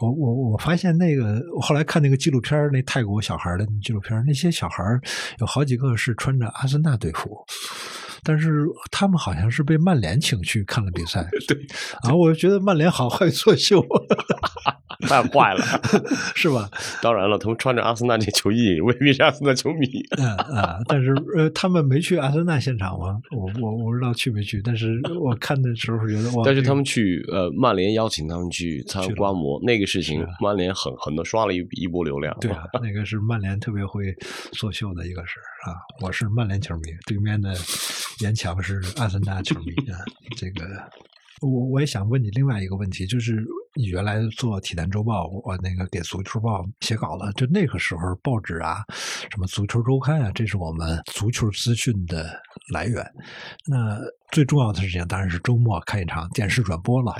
[0.01, 4.83] 我我我发现那个，我后来看那个纪录片那泰国小孩的纪录片那些小孩
[5.39, 7.29] 有好几个是穿着阿森纳队服，
[8.23, 11.27] 但是他们好像是被曼联请去看了比赛。
[11.47, 11.57] 对，
[12.01, 13.81] 啊，我觉得曼联好 会作秀，
[15.07, 15.63] 太坏了，
[16.35, 16.69] 是吧？
[17.01, 19.87] 当然了，他们穿着阿森纳这球衣，未必是阿森纳球迷。
[20.17, 23.19] 嗯啊，但是呃，他们没去阿森纳现场吗？
[23.31, 32.35] 我我我不知道去没去，但是我看的时候觉得哇，但是他们去呃曼联邀请他们去参去观摩那个事情啊，曼联狠狠的刷了一一波流量。
[32.39, 34.13] 对啊，那个是曼联特别会
[34.51, 35.75] 作秀的一个事儿啊。
[36.01, 37.53] 我是曼联球迷，对面的
[38.19, 39.99] 严强是阿森纳球迷啊。
[40.37, 40.65] 这个，
[41.41, 43.45] 我我也想问你另外一个问题，就是
[43.75, 48.83] 你原来做《体坛周报》，我那个给《足球报》写稿了，就那个时候报纸啊，
[49.31, 52.39] 什么《足球周刊》啊，这是我们足球资讯的
[52.73, 53.05] 来源。
[53.65, 53.99] 那
[54.31, 57.15] 最重要的事情当然是周末看一场电视转播了。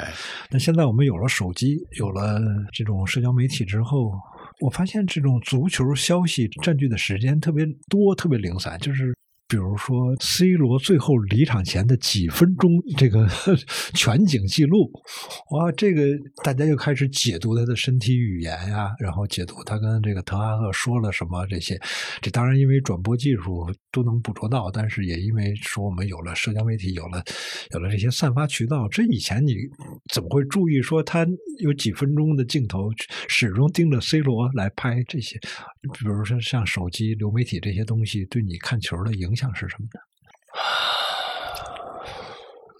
[0.49, 2.39] 那现在我们有了手机，有了
[2.73, 4.11] 这种社交媒体之后，
[4.59, 9.15] 我发现这种足球消息占据的时间特别多，特别零散，就是。
[9.49, 13.27] 比如说，C 罗最后离场前的几分钟这个
[13.95, 14.91] 全景记录，
[15.49, 16.03] 哇，这个
[16.43, 21.79] 大家就开始解读他的身体语言呀，然后解读他跟这个滕哈赫说了什么这些。
[22.21, 27.23] 这当然因为转播技术都能捕捉到，但是也因为说我们有了社交媒体，有了
[27.71, 29.55] 有了这些散发渠道，这以前你
[30.13, 31.25] 怎么会注意说他
[31.63, 32.91] 有几分钟的镜头
[33.27, 35.39] 始终盯着 C 罗来拍这些？
[35.97, 39.99] 比如说像手机、流媒体这些东西，对你看球的影响是什么呢？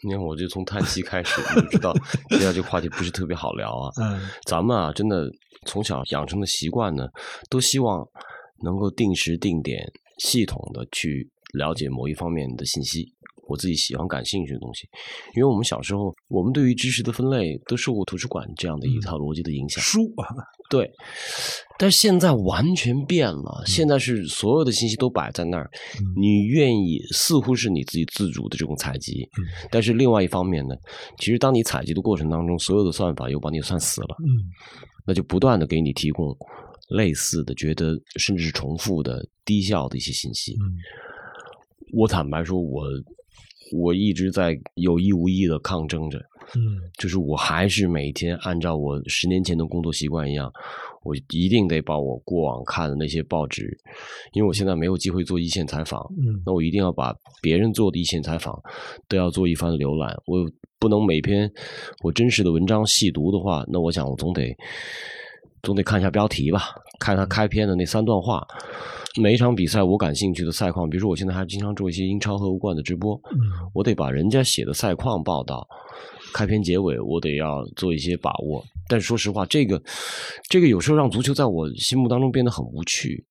[0.01, 1.93] 你看，我就从叹息开始，你就知道
[2.29, 3.91] 接下来这个话题不是特别好聊啊。
[3.97, 5.29] 嗯咱们啊，真的
[5.65, 7.05] 从小养成的习惯呢，
[7.49, 8.07] 都希望
[8.63, 13.13] 能够定时定点、系统的去了解某一方面的信息，
[13.49, 14.87] 我自己喜欢、感兴趣的东西。
[15.35, 19.83] 因为我们小时候，我们对于知识的分类都受过图书馆这样的一套逻辑的影响。
[19.83, 20.29] 书啊，
[20.69, 20.89] 对，
[21.77, 25.69] 但是现在完全变了，现在是所有的信息都摆在那儿，
[26.15, 29.27] 你愿意似乎是你自己自主的这种采集，
[29.71, 30.75] 但是另外一方面呢，
[31.17, 34.29] 其实当你采集的过程当中，所有的算法又把你算死了，嗯
[35.05, 36.37] 那就不断的给你提供
[36.89, 40.53] 类似的、觉得甚至是重复的低效的一些信息。
[40.53, 40.77] 嗯
[41.91, 42.83] 我坦白说，我
[43.71, 46.17] 我一直在有意无意的抗争着，
[46.55, 50.51] 嗯就是我还是每天按照我十年前的工作习惯一样，
[51.03, 53.77] 我一定得把我过往看的那些报纸，
[54.33, 58.59] 因为我现在没有机会做一线采访，嗯那我一定要把别人做的一线采访
[59.07, 60.15] 都要做一番浏览。
[60.25, 60.49] 我
[60.79, 61.51] 不能每篇
[62.03, 64.55] 我真实的文章细读的话，那我想我总得
[65.61, 68.47] 总得看一下标题吧，看他开篇的那三段话。
[69.17, 73.39] 每一场比赛我感兴趣的赛况，比如说我现在还经常做一些英超和欧冠的直播，嗯
[73.73, 75.67] 我得把人家写的赛况报道，
[76.33, 78.63] 开篇结尾我得要做一些把握。
[78.87, 79.81] 但是说实话，这个
[80.47, 83.23] 这个有时候让足球在我心目当中变得很无趣，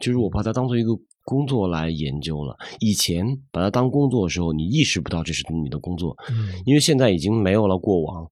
[0.00, 0.90] 就是我把它当做一个
[1.24, 2.56] 工作来研究了。
[2.80, 8.26] 以前把它当工作的时候，你意识不到这是你的工作，嗯因为现在已经没有了过往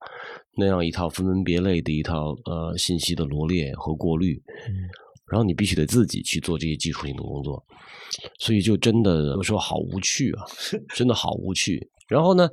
[0.57, 4.43] 那样一套分门别类的一套呃信息的罗列和过滤，
[5.31, 7.65] 然后你必须得自己去做这些基础性的工作，
[8.39, 10.45] 所以就真的有时候好无趣啊，
[10.95, 11.89] 真的好无趣。
[12.09, 12.51] 然后呢，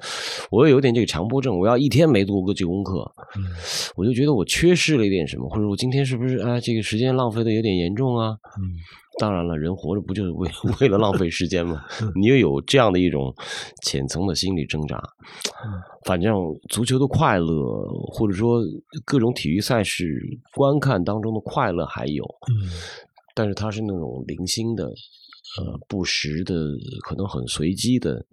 [0.52, 3.00] 我又有点这个强迫症，我要一天没做过这功课，
[3.36, 3.44] 嗯
[3.96, 8.38] 我就觉得我缺失了一点什么，或者我今天是不是啊这个时间浪费的有点严重啊？
[8.62, 8.78] 嗯
[9.20, 10.50] 当然了，人活着不就是为
[10.80, 11.84] 为了浪费时间吗？
[12.16, 13.34] 你也有这样的一种
[13.84, 15.02] 浅层的心理挣扎。
[16.06, 16.34] 反正
[16.70, 18.62] 足球的快乐，或者说
[19.04, 20.22] 各种体育赛事
[20.54, 22.70] 观看当中的快乐还有，嗯
[23.34, 26.56] 但是它是那种零星的、呃不时的，
[27.08, 28.24] 可能很随机的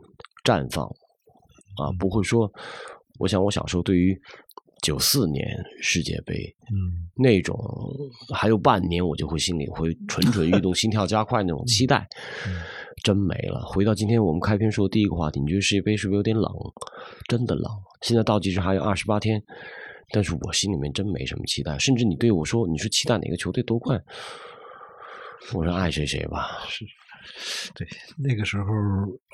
[0.44, 0.84] 绽放
[1.76, 2.50] 啊，不会说。
[3.20, 4.20] 我想我小时候对于
[4.84, 5.48] 九四年
[5.80, 7.58] 世界杯，嗯那种
[8.34, 12.06] 还有半年，我就会心里会蠢蠢欲动、心跳加快那种期待，
[13.02, 13.64] 真没了。
[13.64, 16.52] 回到今天我们开篇说的第一个话题，你觉得世界杯是不是有点冷？
[17.26, 17.64] 真的冷。
[18.02, 19.42] 现在倒计时还有二十八天，
[20.10, 21.78] 但是我心里面真没什么期待。
[21.78, 24.04] 甚至你对我说，你说期待哪个球队夺冠？
[25.54, 26.46] 我说爱谁谁吧。
[27.24, 27.70] 是。
[27.74, 28.64] 对，那个时候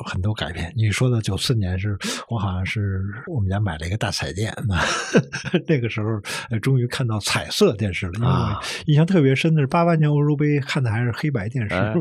[0.07, 0.73] 很多改变。
[0.77, 1.97] 你说的九四年是，
[2.29, 4.81] 我好像是我们家买了一个大彩电嘛，
[5.67, 6.09] 那个时候
[6.51, 8.13] 呃终于看到彩色电视了。
[8.17, 11.95] 因为啊我印象特别深的是八八年欧洲杯看的还是黑白电视，哎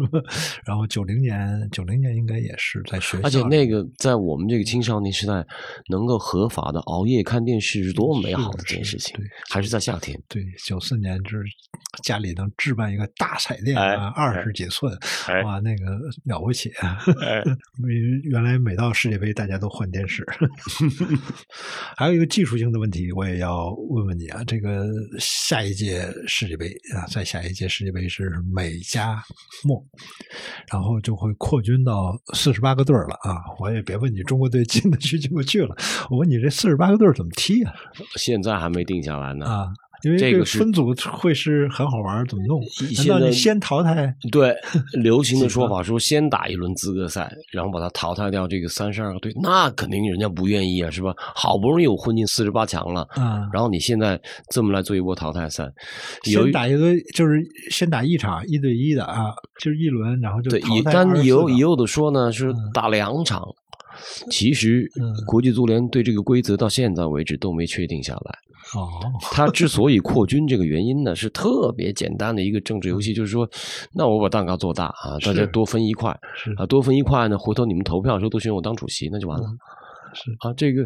[0.65, 5.45] 然后九零年九零年应该也是在学校，而且那个在我们这个青少年时代，
[5.89, 9.15] 能够合法的熬夜看电视是多么美好的一件事情
[9.49, 10.19] 还是在夏天。
[10.27, 11.43] 对九四年就是
[12.03, 14.95] 家里能置办一个大彩电二十几寸，
[15.27, 16.97] 哎哇，那个个了不起啊！
[17.25, 17.43] 哎
[18.23, 20.25] 原来每到世界杯大家都换电视。
[21.97, 24.85] 还有一个技术性的问题，我也要问问你啊，这个
[25.19, 29.21] 下一届世界杯啊，在下一届世界杯是美加
[29.63, 29.83] 墨，
[30.71, 33.35] 然后就会扩军到四十八个队儿了啊！
[33.59, 35.75] 我也别问你中国队进得去进不去了，
[36.09, 37.73] 我问你这四十八个队儿怎么踢啊？
[38.15, 39.45] 现在还没定下来呢。
[39.45, 39.67] 啊，
[40.03, 42.59] 因为这个分组会是很好玩，怎么弄？
[42.59, 44.13] 难现在道你先淘汰？
[44.31, 44.55] 对，
[45.01, 51.13] 流行的说法说先打一轮资格赛，然后把它淘汰掉这个三十二个队，那肯定人家不愿意啊，是吧？
[51.17, 54.19] 好不容易有混进四十八强了，啊然后你现在
[54.51, 55.69] 这么来做一波淘汰赛，
[56.31, 63.43] 有先打一个就是先打一场一对一的啊，就是一轮，然后就对，但也有也有的说呢是嗯打两场。
[64.31, 68.37] 其实嗯，国际足联对这个规则到现在为止都没确定下来。
[68.75, 68.89] 哦，
[69.31, 73.49] 他之所以扩军，这个原因呢是特别简单的一个政治游戏，就是说，
[73.93, 79.45] 那我把蛋糕做大啊，大家多分一块是啊，多分一块呢，回头你们投票的时候都选我当主席，那就完了。
[80.11, 80.81] 是啊，这个，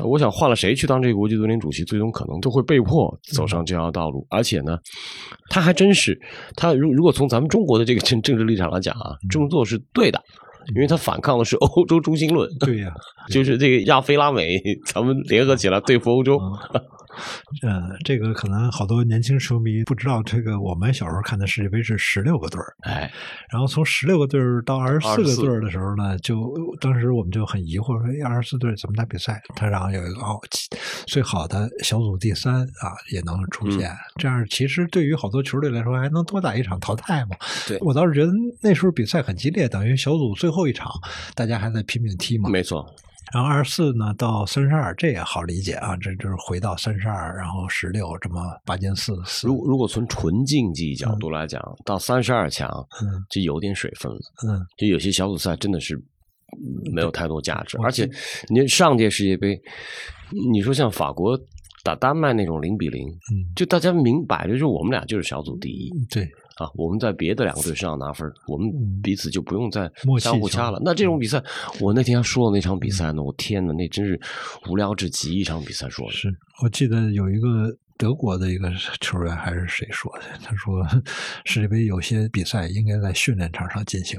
[0.00, 4.26] 呃我想换了谁去当这个国际足联主席，最终可能都会被迫走上这条道路。
[4.28, 4.76] 而且呢，
[5.48, 6.20] 他还真是，
[6.56, 10.20] 他如如果从咱们中国的这个政政治立场来讲啊，这么做是对的，
[10.74, 12.92] 因为他反抗的是欧洲中心论，对呀、
[13.30, 16.36] 就是这个亚非拉美，咱们联合起来对付欧洲。
[16.36, 16.82] 嗯，
[18.04, 23.10] 这个可能好多年轻球迷不知道，这个我们小时候看的世界杯是十六个队儿，哎，
[23.50, 29.40] 然后从十六个队儿到二十四个队儿的时候呢，就当时我们就很疑惑说，哎二十四队怎么打比赛？
[29.54, 30.40] 他然后有一个哦，
[31.06, 37.36] 最好的小组第三啊也能出嗯现，这样其实对于好多球队来说还能多打一场淘汰嘛。
[37.66, 40.90] 对我倒是觉得那时候比赛很激烈，等于小组最后一场
[41.34, 42.48] 大家还在拼命踢嘛。
[42.50, 42.94] 没错，
[43.32, 49.46] 然后二十四呢到三十二，这也好理解啊，这就是回到三十二，然后十六这么八进四四。
[49.46, 52.68] 如如果从纯竞技角度来讲，到三十二强
[53.02, 54.18] 嗯就有点水分了。
[54.48, 58.12] 嗯就有些小组赛真的是嗯没有太多价值，我而且记
[58.48, 59.60] 你上届世界杯，
[60.52, 61.38] 你说像法国
[61.82, 66.28] 打丹麦那种零比零，嗯，就大家明摆着就是我们俩就是小组第一对，
[66.60, 69.90] 啊，我们在别的两个队身上拿分，我们嗯彼此就不用再
[70.20, 70.78] 相互掐了。
[70.84, 71.42] 那这种比赛，
[71.80, 74.20] 我那天说的那场比赛呢，我天呐，那真是
[74.68, 76.12] 无聊至极一场比赛说的。
[76.12, 76.28] 是
[76.62, 78.72] 我记得有一个德国的一个
[79.02, 80.82] 球员还是谁说的，他说
[81.44, 84.18] 世界杯有些比赛应该在训练场上进行，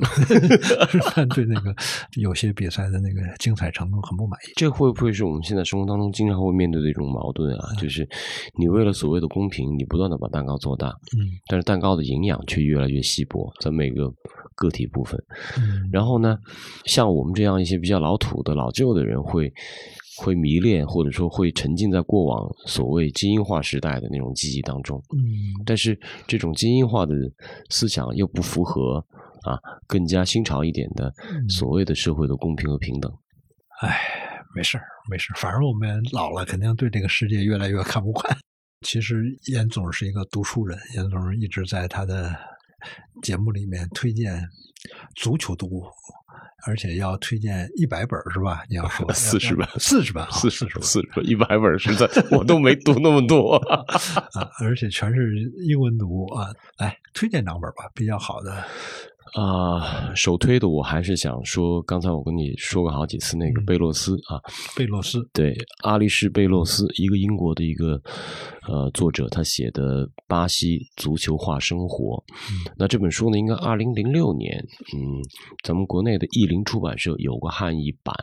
[1.10, 1.76] 他对那个
[2.14, 4.54] 有些比赛的那个精彩程度很不满意。
[4.56, 7.74] 这会不会是我们现在生活当中经常会面对的一种矛盾啊？
[7.80, 8.08] 就是
[8.56, 14.14] 你为了所谓的公平，你不断的把蛋糕做大，嗯但是蛋糕的营养却越来越稀薄，在每个
[14.54, 15.20] 个体部分。
[15.58, 16.38] 嗯然后呢，
[16.86, 19.52] 像我们这样一些比较老土的老旧的人会。
[20.18, 25.98] 会迷恋，或者说会沉浸在过往所谓精英化时代的那种记忆当中，嗯但是
[26.28, 27.14] 这种精英化的
[27.70, 28.98] 思想又不符合
[29.44, 29.58] 啊
[29.88, 33.12] 更加新潮一点的嗯所谓的社会的公平和平等。
[33.82, 33.98] 唉，
[34.56, 38.38] 没事儿，没事儿，反正我们老了，肯定对这个世界越来越看不惯。
[38.86, 42.36] 其实严总是一个读书人，严总一直在他的
[43.22, 44.44] 节目里面推荐
[45.16, 45.84] 足球读物，
[46.66, 48.64] 而且要推荐一百本儿是吧？
[48.70, 53.56] 你要说 四十本四十本啊，四十本四十本一百本，实在我都没读那么多。
[53.68, 53.84] 啊，
[54.62, 55.36] 而且全是
[55.66, 56.50] 英文读物啊。
[56.78, 58.64] 来，推荐两本吧，比较好的。
[59.34, 64.42] 啊、首推的我还是想说，刚才我跟你说过好几次那个嗯贝洛斯啊，
[64.76, 68.02] 贝洛斯，对，阿利士·贝洛斯，一个英国的一个
[68.68, 72.22] 呃作者，他写的《巴西足球化生活》。
[72.78, 74.58] 那这本书呢，应该二零零六年，
[74.94, 75.24] 嗯，
[75.64, 78.14] 咱们国内的译林出版社有个汉译版，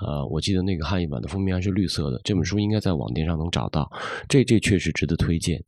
[0.00, 2.20] 呃，我记得那个汉译版的封面还是绿色的。
[2.22, 3.90] 这本书应该在网店上能找到，
[4.28, 5.60] 这这确实值得推荐。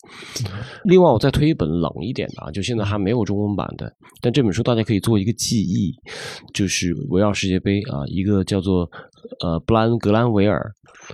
[0.85, 5.95] 另外，我再推一本冷一点的啊，就现在还没有中文版的，但这本书大家可以做一个记忆，
[6.53, 8.89] 就是围绕世界杯啊，一个叫做
[9.41, 10.71] 呃布兰格兰维尔，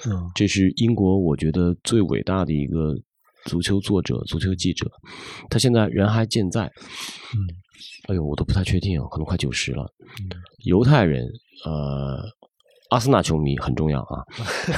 [0.07, 2.97] 嗯这是英国我觉得最伟大的一个
[3.45, 4.91] 足球作者、足球记者，
[5.49, 6.65] 他现在人还健在。
[6.65, 7.39] 嗯，
[8.09, 9.87] 哎呦，我都不太确定啊，可能快九十了。
[10.65, 11.25] 犹太人，
[11.65, 12.25] 呃，
[12.95, 14.23] 阿森纳球迷很重要啊。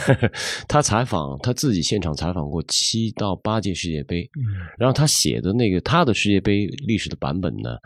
[0.67, 7.77] 他采访他自己现场采访过七到八届世界杯，嗯然后他写的那个他的世界杯历史的版本呢，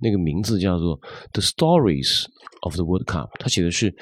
[0.00, 0.98] 那个名字叫做
[1.32, 2.26] 《The Stories
[2.62, 3.94] of the World Cup》，他写的是，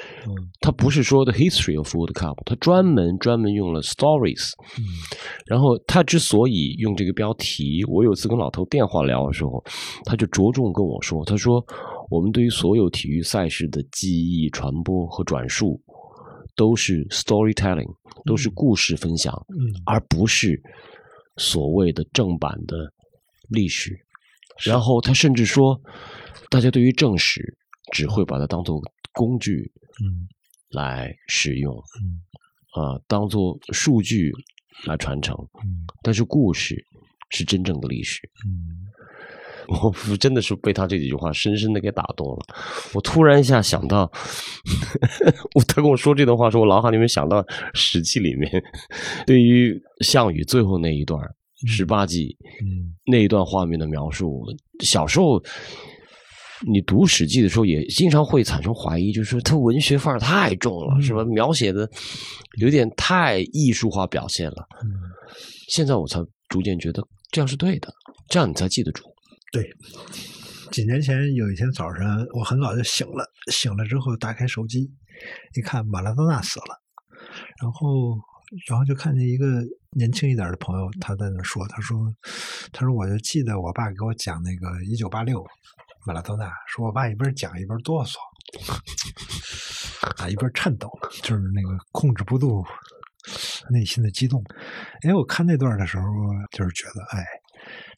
[0.61, 4.53] 他不是说 The History of World Cup，他专门专门用了 Stories。
[5.47, 9.62] 然后他之所以用这个标题，我有次跟老头电话聊的时候，
[10.05, 11.64] 他就着重跟我说，他说
[12.09, 15.82] 我们对于所有体育赛事的记忆、传播和转述，
[16.54, 17.92] 都是 storytelling，
[18.24, 19.82] 都是故事分享，嗯。
[19.84, 20.61] 而不是
[21.37, 22.92] 所谓的正版的
[23.49, 23.99] 历史。
[24.64, 25.80] 然后他甚至说，
[26.49, 27.57] 大家对于正史
[27.92, 28.80] 只会把它当做
[29.12, 29.70] 工具
[30.04, 30.28] 嗯。
[30.70, 31.76] 来使用，
[32.74, 34.33] 啊呃，当做数据
[34.87, 35.34] 来传承，
[35.64, 35.87] 嗯。
[36.03, 36.84] 但是故事
[37.30, 38.20] 是真正的历史。
[38.46, 38.86] 嗯
[39.68, 42.38] 我真的是被他这几句话深深的给打动了。
[42.95, 44.11] 我突然一下想到，
[45.55, 47.43] 我他跟我说这段话时，我脑海里面想到
[47.75, 48.51] 《史记》里面
[49.26, 51.21] 对于项羽最后那一段
[51.67, 54.45] 十八计嗯那一段画面的描述。
[54.80, 55.43] 小时候
[56.67, 61.25] 你读《史记》的时候，也经常会产生怀疑，就是说他文学范儿太重了，是吧？
[61.25, 61.88] 描写的
[62.59, 64.67] 有点太艺术化表现了。
[64.83, 64.88] 嗯，
[65.68, 66.18] 现在我才
[66.49, 67.93] 逐渐觉得这样是对的，
[68.29, 69.03] 这样你才记得住。
[69.53, 69.75] 对。
[70.73, 74.91] 几年前有一天早上，我很早就醒了，醒了之后打开手机，
[75.55, 76.83] 一看马拉多纳死了，
[77.63, 78.18] 然后
[78.68, 79.63] 然后就看见一个
[79.93, 82.13] 年轻一点的朋友，他在那说，他说
[82.73, 85.43] 他说我就记得我爸给我讲那个一九八六
[86.05, 88.17] 马拉多纳，说我爸一边讲一边哆嗦，
[90.21, 90.91] 啊一边颤抖，
[91.23, 92.63] 就是那个控制不住
[93.71, 94.45] 内心的激动。
[95.03, 96.05] 哎，我看那段的时候，
[96.51, 97.25] 就是觉得哎。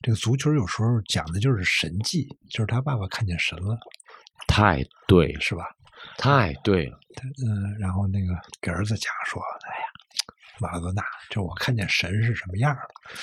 [0.03, 3.77] 这个足球有时候讲的就是神迹，就是他爸爸看见神了，
[4.47, 5.65] 太对，是吧？
[6.16, 6.99] 太对了。
[7.45, 9.87] 嗯，然后那个给儿子讲说：“哎呀，
[10.61, 13.19] 马拉多纳，就我看见神是什么样的。”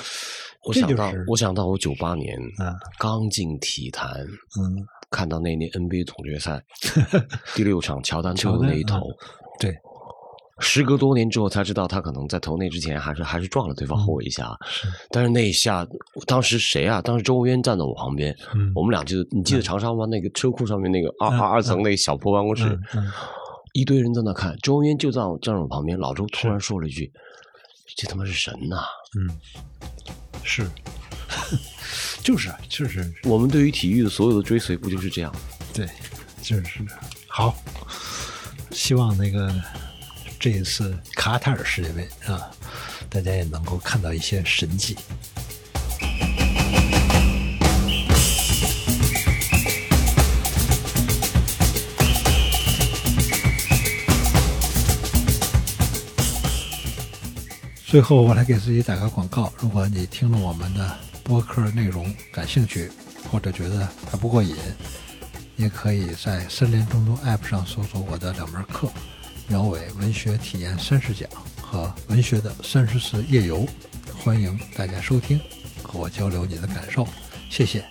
[0.68, 4.10] 我想到，是我想到我九八年嗯刚进体坛，
[4.60, 6.62] 嗯，看到那年 NBA 总决赛
[7.56, 9.18] 第六场乔丹最后那一投，嗯
[9.60, 9.78] 对，
[10.60, 15.86] 时隔多年之后才知道他可能在投那之前还是还是撞了对方后卫一下，是但是那一下，
[16.26, 17.02] 当时谁啊？
[17.02, 22.80] 当时周文渊站在我旁边，嗯我们俩就你记得长沙湾那个车库上面那个二嗯二二层那个小破办公室，
[23.74, 27.12] 一堆人在那看，周文渊就在站在我旁边，老周突然说了一句
[27.98, 28.86] ：“这他妈是神呐、
[29.18, 29.30] 嗯，
[30.42, 30.66] 是，
[32.24, 35.36] 就是啊就是我们对于体育的所有的追随，不就是这样？
[35.74, 35.86] 对，
[36.42, 36.80] 就是
[37.28, 37.54] 好。
[38.72, 39.54] 希望那个
[40.46, 42.52] 这一次卡塔尔世界杯啊，
[43.10, 44.96] 大家也能够看到一些神迹。
[57.88, 59.52] 最后，我来给自己打个广告。
[59.58, 62.92] 如果你听了我们的播客内容感兴趣，
[63.32, 64.56] 或者觉得还不过瘾，
[65.56, 68.88] 也可以在森林中东 App 上搜索我的两门课：
[69.48, 71.30] 苗伟文学体验三十讲
[71.62, 73.66] 和文学的三十次夜游。
[74.18, 75.40] 欢迎大家收听，
[75.84, 77.08] 和我交流你的感受，
[77.50, 77.86] 谢谢。